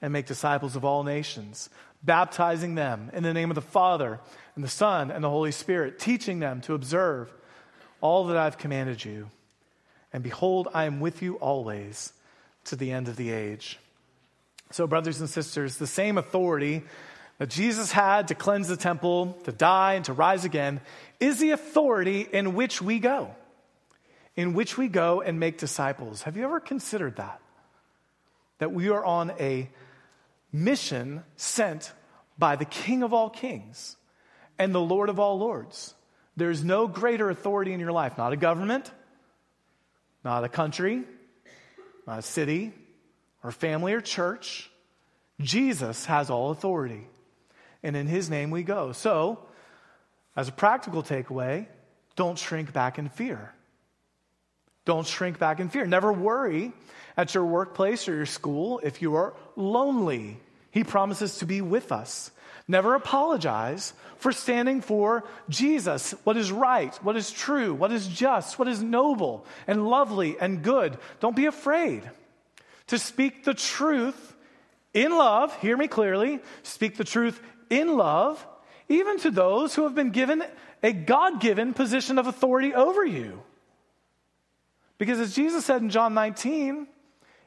and 0.00 0.12
make 0.12 0.26
disciples 0.26 0.76
of 0.76 0.84
all 0.84 1.02
nations, 1.02 1.68
baptizing 2.02 2.76
them 2.76 3.10
in 3.12 3.24
the 3.24 3.34
name 3.34 3.50
of 3.50 3.56
the 3.56 3.60
Father, 3.60 4.20
and 4.54 4.64
the 4.64 4.68
Son, 4.68 5.10
and 5.10 5.22
the 5.22 5.30
Holy 5.30 5.52
Spirit, 5.52 5.98
teaching 5.98 6.38
them 6.38 6.60
to 6.62 6.74
observe 6.74 7.32
all 8.00 8.26
that 8.28 8.36
I've 8.36 8.58
commanded 8.58 9.04
you. 9.04 9.28
And 10.16 10.22
behold, 10.22 10.68
I 10.72 10.86
am 10.86 11.00
with 11.00 11.20
you 11.20 11.34
always 11.34 12.14
to 12.64 12.74
the 12.74 12.90
end 12.90 13.06
of 13.06 13.16
the 13.16 13.30
age. 13.30 13.78
So, 14.70 14.86
brothers 14.86 15.20
and 15.20 15.28
sisters, 15.28 15.76
the 15.76 15.86
same 15.86 16.16
authority 16.16 16.84
that 17.36 17.50
Jesus 17.50 17.92
had 17.92 18.28
to 18.28 18.34
cleanse 18.34 18.66
the 18.66 18.78
temple, 18.78 19.36
to 19.44 19.52
die, 19.52 19.92
and 19.92 20.06
to 20.06 20.14
rise 20.14 20.46
again 20.46 20.80
is 21.20 21.38
the 21.38 21.50
authority 21.50 22.22
in 22.32 22.54
which 22.54 22.80
we 22.80 22.98
go, 22.98 23.34
in 24.36 24.54
which 24.54 24.78
we 24.78 24.88
go 24.88 25.20
and 25.20 25.38
make 25.38 25.58
disciples. 25.58 26.22
Have 26.22 26.38
you 26.38 26.44
ever 26.44 26.60
considered 26.60 27.16
that? 27.16 27.38
That 28.56 28.72
we 28.72 28.88
are 28.88 29.04
on 29.04 29.32
a 29.38 29.68
mission 30.50 31.24
sent 31.36 31.92
by 32.38 32.56
the 32.56 32.64
King 32.64 33.02
of 33.02 33.12
all 33.12 33.28
kings 33.28 33.98
and 34.58 34.74
the 34.74 34.80
Lord 34.80 35.10
of 35.10 35.20
all 35.20 35.38
lords. 35.38 35.92
There's 36.38 36.64
no 36.64 36.86
greater 36.86 37.28
authority 37.28 37.74
in 37.74 37.80
your 37.80 37.92
life, 37.92 38.16
not 38.16 38.32
a 38.32 38.36
government, 38.36 38.90
not 40.26 40.42
a 40.42 40.48
country, 40.48 41.04
not 42.04 42.18
a 42.18 42.22
city, 42.22 42.72
or 43.44 43.52
family 43.52 43.92
or 43.92 44.00
church. 44.00 44.68
Jesus 45.40 46.04
has 46.06 46.30
all 46.30 46.50
authority. 46.50 47.06
And 47.84 47.94
in 47.94 48.08
his 48.08 48.28
name 48.28 48.50
we 48.50 48.64
go. 48.64 48.90
So, 48.90 49.38
as 50.34 50.48
a 50.48 50.52
practical 50.52 51.04
takeaway, 51.04 51.68
don't 52.16 52.36
shrink 52.36 52.72
back 52.72 52.98
in 52.98 53.08
fear. 53.08 53.54
Don't 54.84 55.06
shrink 55.06 55.38
back 55.38 55.60
in 55.60 55.68
fear. 55.68 55.86
Never 55.86 56.12
worry 56.12 56.72
at 57.16 57.32
your 57.32 57.44
workplace 57.44 58.08
or 58.08 58.16
your 58.16 58.26
school 58.26 58.80
if 58.82 59.00
you 59.00 59.14
are 59.14 59.32
lonely. 59.54 60.40
He 60.72 60.82
promises 60.82 61.38
to 61.38 61.46
be 61.46 61.60
with 61.60 61.92
us. 61.92 62.32
Never 62.68 62.94
apologize 62.94 63.92
for 64.18 64.32
standing 64.32 64.80
for 64.80 65.24
Jesus, 65.48 66.12
what 66.24 66.36
is 66.36 66.50
right, 66.50 66.94
what 66.96 67.16
is 67.16 67.30
true, 67.30 67.72
what 67.74 67.92
is 67.92 68.08
just, 68.08 68.58
what 68.58 68.66
is 68.66 68.82
noble 68.82 69.46
and 69.66 69.86
lovely 69.86 70.36
and 70.40 70.62
good. 70.62 70.98
Don't 71.20 71.36
be 71.36 71.46
afraid 71.46 72.02
to 72.88 72.98
speak 72.98 73.44
the 73.44 73.54
truth 73.54 74.34
in 74.92 75.12
love. 75.12 75.54
Hear 75.60 75.76
me 75.76 75.86
clearly. 75.86 76.40
Speak 76.64 76.96
the 76.96 77.04
truth 77.04 77.40
in 77.70 77.96
love, 77.96 78.44
even 78.88 79.18
to 79.20 79.30
those 79.30 79.74
who 79.74 79.84
have 79.84 79.94
been 79.94 80.10
given 80.10 80.42
a 80.82 80.92
God 80.92 81.40
given 81.40 81.72
position 81.72 82.18
of 82.18 82.26
authority 82.26 82.74
over 82.74 83.04
you. 83.04 83.42
Because 84.98 85.20
as 85.20 85.34
Jesus 85.34 85.64
said 85.64 85.82
in 85.82 85.90
John 85.90 86.14
19, 86.14 86.86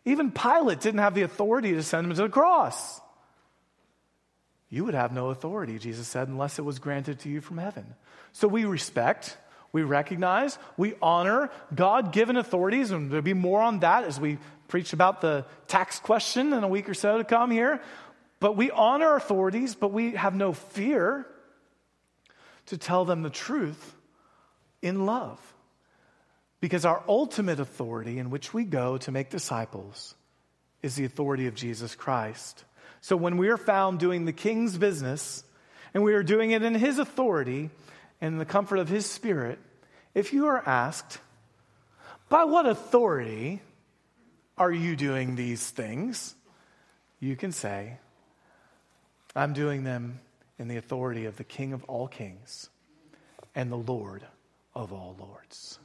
even 0.06 0.32
Pilate 0.32 0.80
didn't 0.80 1.00
have 1.00 1.16
the 1.16 1.24
authority 1.24 1.74
to 1.74 1.84
send 1.84 2.08
him 2.08 2.16
to 2.16 2.22
the 2.24 2.30
cross. 2.30 3.02
You 4.70 4.86
would 4.86 4.94
have 4.94 5.12
no 5.12 5.30
authority, 5.30 5.80
Jesus 5.80 6.08
said, 6.08 6.28
unless 6.28 6.60
it 6.60 6.66
was 6.66 6.80
granted 6.80 7.20
to 7.20 7.30
you 7.30 7.42
from 7.42 7.58
heaven. 7.58 7.96
So 8.34 8.48
we 8.48 8.66
respect, 8.66 9.36
we 9.72 9.82
recognize, 9.82 10.60
we 10.78 10.94
honor 11.02 11.50
God 11.74 12.12
given 12.12 12.38
authorities, 12.38 12.92
and 12.92 13.10
there'll 13.10 13.24
be 13.24 13.34
more 13.34 13.62
on 13.62 13.80
that 13.80 14.04
as 14.04 14.20
we 14.20 14.38
preach 14.68 14.94
about 14.94 15.22
the 15.22 15.46
tax 15.68 16.00
question 16.00 16.54
in 16.54 16.64
a 16.64 16.68
week 16.68 16.88
or 16.88 16.94
so 16.94 17.18
to 17.18 17.24
come 17.24 17.50
here. 17.50 17.82
But 18.40 18.56
we 18.56 18.70
honor 18.70 19.16
authorities, 19.16 19.76
but 19.76 19.92
we 19.92 20.12
have 20.12 20.36
no 20.36 20.54
fear 20.54 21.26
to 22.68 22.78
tell 22.78 23.04
them 23.06 23.24
the 23.24 23.30
truth 23.30 23.96
in 24.82 25.06
love. 25.08 25.40
Because 26.62 26.86
our 26.86 27.04
ultimate 27.08 27.60
authority 27.60 28.20
in 28.20 28.30
which 28.30 28.54
we 28.54 28.66
go 28.66 28.98
to 29.00 29.12
make 29.12 29.30
disciples 29.30 30.14
is 30.84 30.96
the 30.96 31.06
authority 31.06 31.48
of 31.48 31.56
Jesus 31.56 31.96
Christ. 31.96 32.64
So 33.02 33.16
when 33.16 33.38
we 33.38 33.50
are 33.50 33.58
found 33.58 34.00
doing 34.00 34.26
the 34.26 34.34
king's 34.34 34.78
business 34.78 35.44
and 35.94 36.04
we 36.04 36.14
are 36.14 36.24
doing 36.24 36.52
it 36.52 36.64
in 36.64 36.76
his 36.76 37.00
authority 37.00 37.70
and 38.22 38.34
in 38.34 38.38
the 38.38 38.46
comfort 38.46 38.78
of 38.80 38.90
his 38.90 39.06
spirit, 39.06 39.60
if 40.14 40.34
you 40.34 40.48
are 40.48 40.62
asked, 40.68 41.20
by 42.28 42.44
what 42.44 42.66
authority 42.66 43.62
are 44.58 44.72
you 44.72 44.96
doing 44.96 45.36
these 45.36 45.70
things? 45.70 46.36
You 47.20 47.36
can 47.36 47.52
say, 47.52 47.98
I'm 49.36 49.54
doing 49.54 49.84
them 49.84 50.20
in 50.58 50.68
the 50.68 50.78
authority 50.78 51.26
of 51.26 51.38
the 51.38 51.44
King 51.44 51.74
of 51.74 51.84
all 51.86 52.08
kings 52.08 52.70
and 53.56 53.72
the 53.72 53.78
Lord 53.78 54.24
of 54.76 54.92
all 54.92 55.16
lords. 55.20 55.80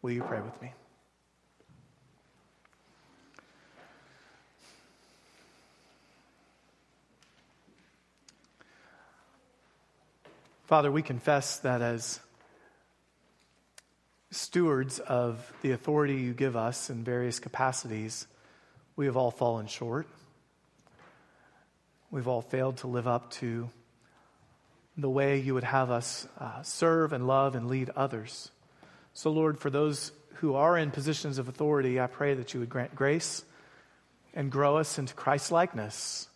Will 0.00 0.12
you 0.12 0.22
pray 0.22 0.40
with 0.40 0.60
me? 0.62 0.72
Father, 10.68 10.92
we 10.92 11.00
confess 11.00 11.60
that 11.60 11.80
as 11.80 12.20
stewards 14.30 14.98
of 14.98 15.50
the 15.62 15.70
authority 15.70 16.16
you 16.16 16.34
give 16.34 16.56
us 16.56 16.90
in 16.90 17.02
various 17.02 17.38
capacities, 17.38 18.26
we 18.94 19.06
have 19.06 19.16
all 19.16 19.30
fallen 19.30 19.66
short. 19.66 20.06
We've 22.10 22.28
all 22.28 22.42
failed 22.42 22.76
to 22.78 22.86
live 22.86 23.08
up 23.08 23.30
to 23.40 23.70
the 24.98 25.08
way 25.08 25.38
you 25.38 25.54
would 25.54 25.64
have 25.64 25.90
us 25.90 26.28
uh, 26.38 26.60
serve 26.60 27.14
and 27.14 27.26
love 27.26 27.54
and 27.54 27.68
lead 27.68 27.88
others. 27.96 28.50
So, 29.14 29.30
Lord, 29.30 29.58
for 29.58 29.70
those 29.70 30.12
who 30.34 30.54
are 30.54 30.76
in 30.76 30.90
positions 30.90 31.38
of 31.38 31.48
authority, 31.48 31.98
I 31.98 32.08
pray 32.08 32.34
that 32.34 32.52
you 32.52 32.60
would 32.60 32.68
grant 32.68 32.94
grace 32.94 33.42
and 34.34 34.52
grow 34.52 34.76
us 34.76 34.98
into 34.98 35.14
Christ 35.14 35.50
likeness, 35.50 36.28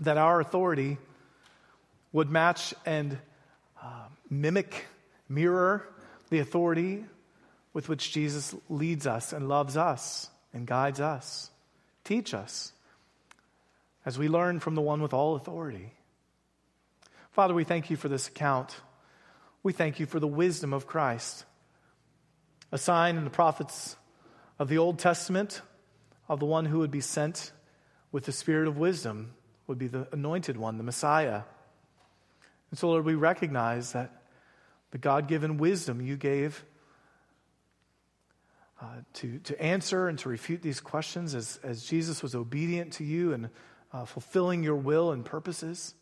that 0.00 0.18
our 0.18 0.38
authority 0.38 0.98
would 2.16 2.30
match 2.30 2.72
and 2.86 3.18
uh, 3.82 4.06
mimic, 4.30 4.86
mirror 5.28 5.86
the 6.30 6.38
authority 6.38 7.04
with 7.74 7.90
which 7.90 8.10
Jesus 8.10 8.54
leads 8.70 9.06
us 9.06 9.34
and 9.34 9.50
loves 9.50 9.76
us 9.76 10.30
and 10.54 10.66
guides 10.66 10.98
us. 10.98 11.50
Teach 12.04 12.32
us 12.32 12.72
as 14.06 14.18
we 14.18 14.28
learn 14.28 14.60
from 14.60 14.76
the 14.76 14.80
one 14.80 15.02
with 15.02 15.12
all 15.12 15.36
authority. 15.36 15.92
Father, 17.32 17.52
we 17.52 17.64
thank 17.64 17.90
you 17.90 17.98
for 17.98 18.08
this 18.08 18.28
account. 18.28 18.74
We 19.62 19.74
thank 19.74 20.00
you 20.00 20.06
for 20.06 20.18
the 20.18 20.26
wisdom 20.26 20.72
of 20.72 20.86
Christ, 20.86 21.44
a 22.72 22.78
sign 22.78 23.18
in 23.18 23.24
the 23.24 23.30
prophets 23.30 23.94
of 24.58 24.68
the 24.68 24.78
Old 24.78 24.98
Testament 24.98 25.60
of 26.30 26.40
the 26.40 26.46
one 26.46 26.64
who 26.64 26.78
would 26.78 26.90
be 26.90 27.02
sent 27.02 27.52
with 28.10 28.24
the 28.24 28.32
spirit 28.32 28.68
of 28.68 28.78
wisdom, 28.78 29.34
would 29.66 29.78
be 29.78 29.88
the 29.88 30.08
anointed 30.12 30.56
one, 30.56 30.78
the 30.78 30.82
Messiah. 30.82 31.42
And 32.70 32.78
so, 32.78 32.88
Lord, 32.88 33.04
we 33.04 33.14
recognize 33.14 33.92
that 33.92 34.22
the 34.90 34.98
God 34.98 35.28
given 35.28 35.58
wisdom 35.58 36.00
you 36.00 36.16
gave 36.16 36.64
uh, 38.80 38.86
to, 39.14 39.38
to 39.40 39.60
answer 39.62 40.08
and 40.08 40.18
to 40.18 40.28
refute 40.28 40.62
these 40.62 40.80
questions 40.80 41.34
as, 41.34 41.58
as 41.62 41.84
Jesus 41.84 42.22
was 42.22 42.34
obedient 42.34 42.92
to 42.94 43.04
you 43.04 43.32
and 43.32 43.50
uh, 43.92 44.04
fulfilling 44.04 44.62
your 44.62 44.76
will 44.76 45.12
and 45.12 45.24
purposes. 45.24 45.94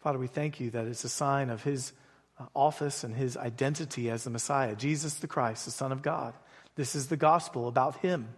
Father, 0.00 0.18
we 0.18 0.26
thank 0.26 0.60
you 0.60 0.70
that 0.70 0.86
it's 0.86 1.04
a 1.04 1.08
sign 1.08 1.50
of 1.50 1.62
his 1.62 1.92
uh, 2.38 2.46
office 2.54 3.04
and 3.04 3.14
his 3.14 3.36
identity 3.36 4.10
as 4.10 4.24
the 4.24 4.30
Messiah, 4.30 4.74
Jesus 4.74 5.14
the 5.14 5.28
Christ, 5.28 5.66
the 5.66 5.70
Son 5.70 5.92
of 5.92 6.02
God. 6.02 6.34
This 6.74 6.94
is 6.94 7.08
the 7.08 7.16
gospel 7.16 7.68
about 7.68 7.96
him. 7.96 8.28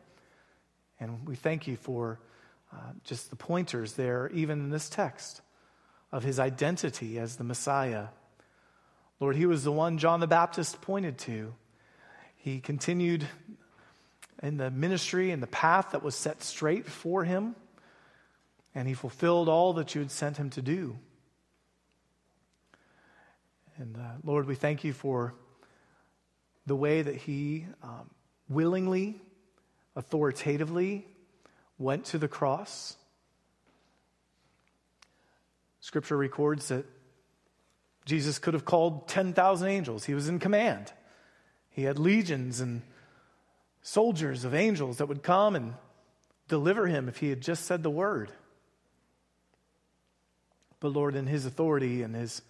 And 0.98 1.26
we 1.26 1.36
thank 1.36 1.66
you 1.66 1.76
for 1.76 2.20
uh, 2.72 2.92
just 3.04 3.30
the 3.30 3.36
pointers 3.36 3.94
there, 3.94 4.28
even 4.34 4.60
in 4.60 4.70
this 4.70 4.88
text 4.88 5.40
of 6.12 6.22
his 6.22 6.38
identity 6.38 7.18
as 7.18 7.36
the 7.36 7.44
Messiah. 7.44 8.08
Lord, 9.18 9.34
he 9.34 9.46
was 9.46 9.64
the 9.64 9.72
one 9.72 9.98
John 9.98 10.20
the 10.20 10.26
Baptist 10.26 10.82
pointed 10.82 11.16
to. 11.18 11.54
He 12.36 12.60
continued 12.60 13.26
in 14.42 14.56
the 14.56 14.70
ministry 14.70 15.30
and 15.30 15.42
the 15.42 15.46
path 15.46 15.92
that 15.92 16.02
was 16.02 16.14
set 16.14 16.42
straight 16.42 16.86
for 16.86 17.24
him, 17.24 17.54
and 18.74 18.86
he 18.86 18.94
fulfilled 18.94 19.48
all 19.48 19.74
that 19.74 19.94
you 19.94 20.00
had 20.00 20.10
sent 20.10 20.36
him 20.36 20.50
to 20.50 20.62
do. 20.62 20.98
And 23.78 23.96
uh, 23.96 24.00
Lord, 24.24 24.46
we 24.46 24.54
thank 24.54 24.84
you 24.84 24.92
for 24.92 25.34
the 26.66 26.76
way 26.76 27.02
that 27.02 27.16
he 27.16 27.66
um, 27.82 28.10
willingly, 28.48 29.20
authoritatively 29.96 31.06
went 31.78 32.04
to 32.06 32.18
the 32.18 32.28
cross 32.28 32.96
Scripture 35.82 36.16
records 36.16 36.68
that 36.68 36.86
Jesus 38.04 38.38
could 38.38 38.54
have 38.54 38.64
called 38.64 39.08
10,000 39.08 39.68
angels. 39.68 40.04
He 40.04 40.14
was 40.14 40.28
in 40.28 40.38
command. 40.38 40.92
He 41.70 41.82
had 41.82 41.98
legions 41.98 42.60
and 42.60 42.82
soldiers 43.82 44.44
of 44.44 44.54
angels 44.54 44.98
that 44.98 45.06
would 45.06 45.24
come 45.24 45.56
and 45.56 45.74
deliver 46.46 46.86
him 46.86 47.08
if 47.08 47.18
he 47.18 47.30
had 47.30 47.40
just 47.40 47.66
said 47.66 47.82
the 47.82 47.90
word. 47.90 48.30
But 50.78 50.92
Lord, 50.92 51.16
in 51.16 51.26
his 51.26 51.46
authority 51.46 52.02
and 52.02 52.14
his 52.14 52.42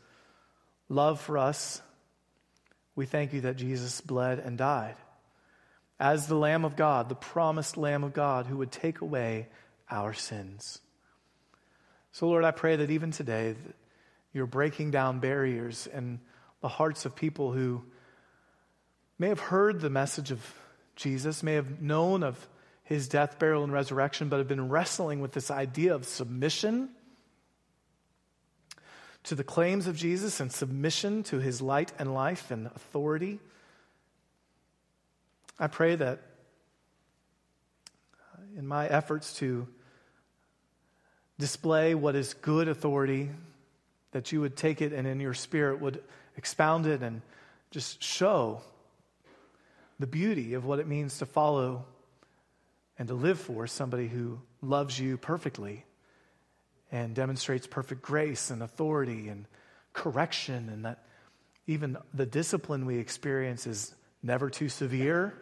love 0.91 1.19
for 1.19 1.39
us, 1.39 1.81
we 2.95 3.07
thank 3.07 3.33
you 3.33 3.41
that 3.43 3.57
Jesus 3.57 4.03
bled 4.03 4.41
and 4.41 4.59
died 4.59 4.97
as 5.99 6.27
the 6.27 6.35
Lamb 6.35 6.67
of 6.67 6.77
God, 6.77 7.09
the 7.09 7.15
promised 7.15 7.79
Lamb 7.79 8.05
of 8.05 8.13
God 8.13 8.47
who 8.47 8.59
would 8.59 8.73
take 8.73 9.01
away 9.01 9.49
our 9.91 10.13
sins. 10.13 10.81
So, 12.13 12.29
Lord, 12.29 12.45
I 12.45 12.51
pray 12.51 12.77
that 12.77 12.91
even 12.91 13.11
today 13.11 13.53
that 13.53 13.75
you're 14.35 14.47
breaking 14.47 14.91
down 14.91 15.19
barriers 15.19 15.89
in 15.93 16.21
the 16.61 16.69
hearts 16.69 17.07
of 17.07 17.17
people 17.17 17.53
who 17.53 17.83
may 19.19 19.29
have 19.29 19.41
heard 19.41 19.81
the 19.81 19.91
message 19.91 20.31
of 20.31 20.55
Jesus, 20.95 21.43
may 21.43 21.55
have 21.55 21.81
known 21.81 22.23
of 22.23 22.47
his 22.85 23.09
death, 23.09 23.39
burial, 23.39 23.65
and 23.65 23.73
resurrection, 23.73 24.29
but 24.29 24.39
have 24.39 24.49
been 24.49 24.69
wrestling 24.69 25.21
with 25.21 25.33
this 25.33 25.51
idea 25.51 25.95
of 25.95 26.05
submission 26.05 26.91
to 29.25 29.35
the 29.35 29.45
claims 29.45 29.87
of 29.87 29.97
Jesus 29.97 30.39
and 30.41 30.53
submission 30.53 31.23
to 31.25 31.39
his 31.39 31.63
light 31.63 31.93
and 31.99 32.13
life 32.13 32.51
and 32.51 32.67
authority. 32.67 33.39
I 35.59 35.69
pray 35.69 35.95
that 35.95 36.21
uh, 38.15 38.59
in 38.59 38.67
my 38.67 38.87
efforts 38.87 39.35
to 39.35 39.67
display 41.39 41.95
what 41.95 42.15
is 42.15 42.35
good 42.35 42.69
authority, 42.69 43.31
that 44.13 44.33
you 44.33 44.41
would 44.41 44.57
take 44.57 44.83
it 44.83 44.93
and 44.93 45.07
in 45.07 45.21
your 45.21 45.35
spirit 45.35 45.81
would 45.81 46.03
expound 46.37 46.87
it 46.87 47.03
and 47.03 47.23
just 47.71 48.03
show 48.03 48.61
the 49.99 50.07
beauty 50.07 50.55
of 50.55 50.65
what 50.65 50.79
it 50.79 50.87
means 50.87 51.19
to 51.19 51.27
follow 51.27 51.85
and 52.99 53.09
to 53.09 53.15
live 53.15 53.39
for 53.39 53.67
somebody 53.67 54.09
who 54.09 54.39
loves 54.61 54.99
you 54.99 55.17
perfectly 55.17 55.85
and 56.91 57.15
demonstrates 57.15 57.67
perfect 57.67 58.03
grace 58.03 58.51
and 58.51 58.63
authority 58.63 59.29
and 59.29 59.47
correction, 59.95 60.69
and 60.69 60.85
that 60.85 61.05
even 61.67 61.97
the 62.13 62.27
discipline 62.27 62.85
we 62.85 62.99
experience 62.99 63.67
is 63.67 63.95
never 64.23 64.51
too 64.51 64.69
severe, 64.69 65.35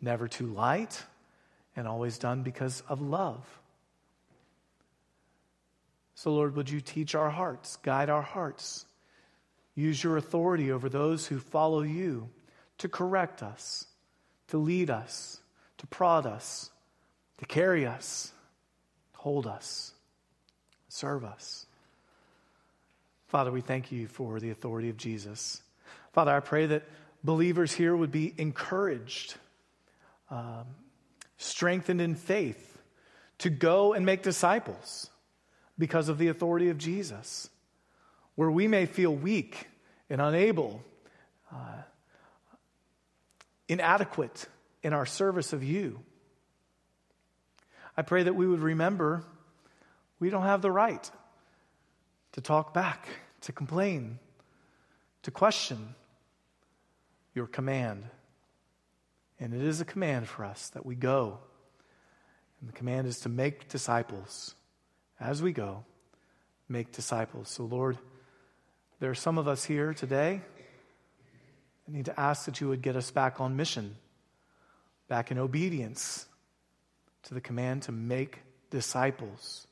never 0.00 0.26
too 0.26 0.46
light, 0.46 1.02
and 1.76 1.86
always 1.86 2.18
done 2.18 2.42
because 2.42 2.82
of 2.88 3.00
love. 3.00 3.44
So, 6.16 6.32
Lord, 6.32 6.56
would 6.56 6.70
you 6.70 6.80
teach 6.80 7.14
our 7.14 7.28
hearts, 7.28 7.76
guide 7.76 8.08
our 8.08 8.22
hearts, 8.22 8.86
use 9.74 10.02
your 10.02 10.16
authority 10.16 10.72
over 10.72 10.88
those 10.88 11.26
who 11.26 11.38
follow 11.38 11.82
you 11.82 12.30
to 12.78 12.88
correct 12.88 13.42
us, 13.42 13.86
to 14.48 14.56
lead 14.56 14.88
us, 14.88 15.40
to 15.76 15.86
prod 15.86 16.24
us, 16.24 16.70
to 17.36 17.44
carry 17.44 17.86
us, 17.86 18.32
hold 19.12 19.46
us, 19.46 19.92
serve 20.88 21.22
us. 21.22 21.66
Father, 23.28 23.52
we 23.52 23.60
thank 23.60 23.92
you 23.92 24.08
for 24.08 24.40
the 24.40 24.50
authority 24.50 24.88
of 24.88 24.96
Jesus. 24.96 25.60
Father, 26.12 26.32
I 26.32 26.40
pray 26.40 26.64
that 26.64 26.84
believers 27.24 27.72
here 27.72 27.94
would 27.94 28.10
be 28.10 28.32
encouraged, 28.38 29.34
um, 30.30 30.64
strengthened 31.36 32.00
in 32.00 32.14
faith 32.14 32.78
to 33.40 33.50
go 33.50 33.92
and 33.92 34.06
make 34.06 34.22
disciples 34.22 35.10
because 35.78 36.08
of 36.08 36.18
the 36.18 36.28
authority 36.28 36.68
of 36.68 36.78
Jesus. 36.78 37.48
Where 38.34 38.50
we 38.50 38.68
may 38.68 38.86
feel 38.86 39.14
weak 39.14 39.68
and 40.10 40.20
unable, 40.20 40.82
uh, 41.52 41.82
inadequate 43.68 44.46
in 44.82 44.92
our 44.92 45.06
service 45.06 45.52
of 45.52 45.64
you, 45.64 46.00
I 47.96 48.02
pray 48.02 48.24
that 48.24 48.34
we 48.34 48.46
would 48.46 48.60
remember 48.60 49.24
we 50.18 50.30
don't 50.30 50.42
have 50.42 50.62
the 50.62 50.70
right 50.70 51.10
to 52.32 52.40
talk 52.40 52.74
back, 52.74 53.08
to 53.42 53.52
complain, 53.52 54.18
to 55.22 55.30
question 55.30 55.94
your 57.34 57.46
command. 57.46 58.04
And 59.38 59.54
it 59.54 59.62
is 59.62 59.80
a 59.80 59.84
command 59.84 60.28
for 60.28 60.44
us 60.44 60.68
that 60.70 60.86
we 60.86 60.94
go. 60.94 61.38
And 62.60 62.68
the 62.68 62.72
command 62.72 63.06
is 63.06 63.20
to 63.20 63.28
make 63.28 63.68
disciples 63.68 64.54
as 65.20 65.42
we 65.42 65.52
go, 65.52 65.84
make 66.68 66.92
disciples. 66.92 67.48
So, 67.48 67.64
Lord, 67.64 67.98
there 69.00 69.10
are 69.10 69.14
some 69.14 69.38
of 69.38 69.48
us 69.48 69.64
here 69.64 69.94
today 69.94 70.40
that 71.86 71.92
need 71.92 72.06
to 72.06 72.20
ask 72.20 72.46
that 72.46 72.60
you 72.60 72.68
would 72.68 72.82
get 72.82 72.96
us 72.96 73.10
back 73.10 73.40
on 73.40 73.56
mission, 73.56 73.96
back 75.08 75.30
in 75.30 75.38
obedience 75.38 76.26
to 77.24 77.34
the 77.34 77.40
command 77.40 77.82
to 77.82 77.92
make 77.92 78.40
disciples. 78.70 79.66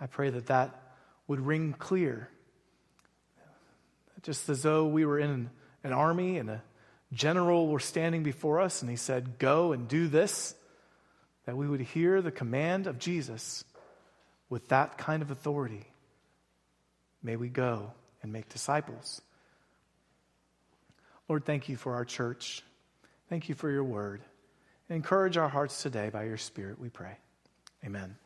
I 0.00 0.06
pray 0.06 0.30
that 0.30 0.46
that 0.46 0.82
would 1.26 1.40
ring 1.40 1.74
clear. 1.78 2.28
Just 4.22 4.48
as 4.48 4.62
though 4.62 4.86
we 4.86 5.04
were 5.04 5.18
in 5.18 5.50
an 5.84 5.92
army 5.92 6.38
and 6.38 6.50
a 6.50 6.62
general 7.12 7.68
were 7.68 7.80
standing 7.80 8.22
before 8.22 8.60
us 8.60 8.82
and 8.82 8.90
he 8.90 8.96
said, 8.96 9.38
Go 9.38 9.72
and 9.72 9.88
do 9.88 10.08
this, 10.08 10.54
that 11.44 11.56
we 11.56 11.68
would 11.68 11.80
hear 11.80 12.20
the 12.20 12.32
command 12.32 12.86
of 12.86 12.98
Jesus 12.98 13.64
with 14.48 14.68
that 14.68 14.98
kind 14.98 15.22
of 15.22 15.30
authority. 15.30 15.84
May 17.22 17.36
we 17.36 17.48
go 17.48 17.92
and 18.22 18.32
make 18.32 18.48
disciples. 18.48 19.20
Lord, 21.28 21.44
thank 21.44 21.68
you 21.68 21.76
for 21.76 21.94
our 21.94 22.04
church. 22.04 22.62
Thank 23.28 23.48
you 23.48 23.54
for 23.54 23.70
your 23.70 23.84
word. 23.84 24.20
Encourage 24.88 25.36
our 25.36 25.48
hearts 25.48 25.82
today 25.82 26.10
by 26.10 26.24
your 26.24 26.36
Spirit, 26.36 26.78
we 26.78 26.88
pray. 26.88 27.16
Amen. 27.84 28.16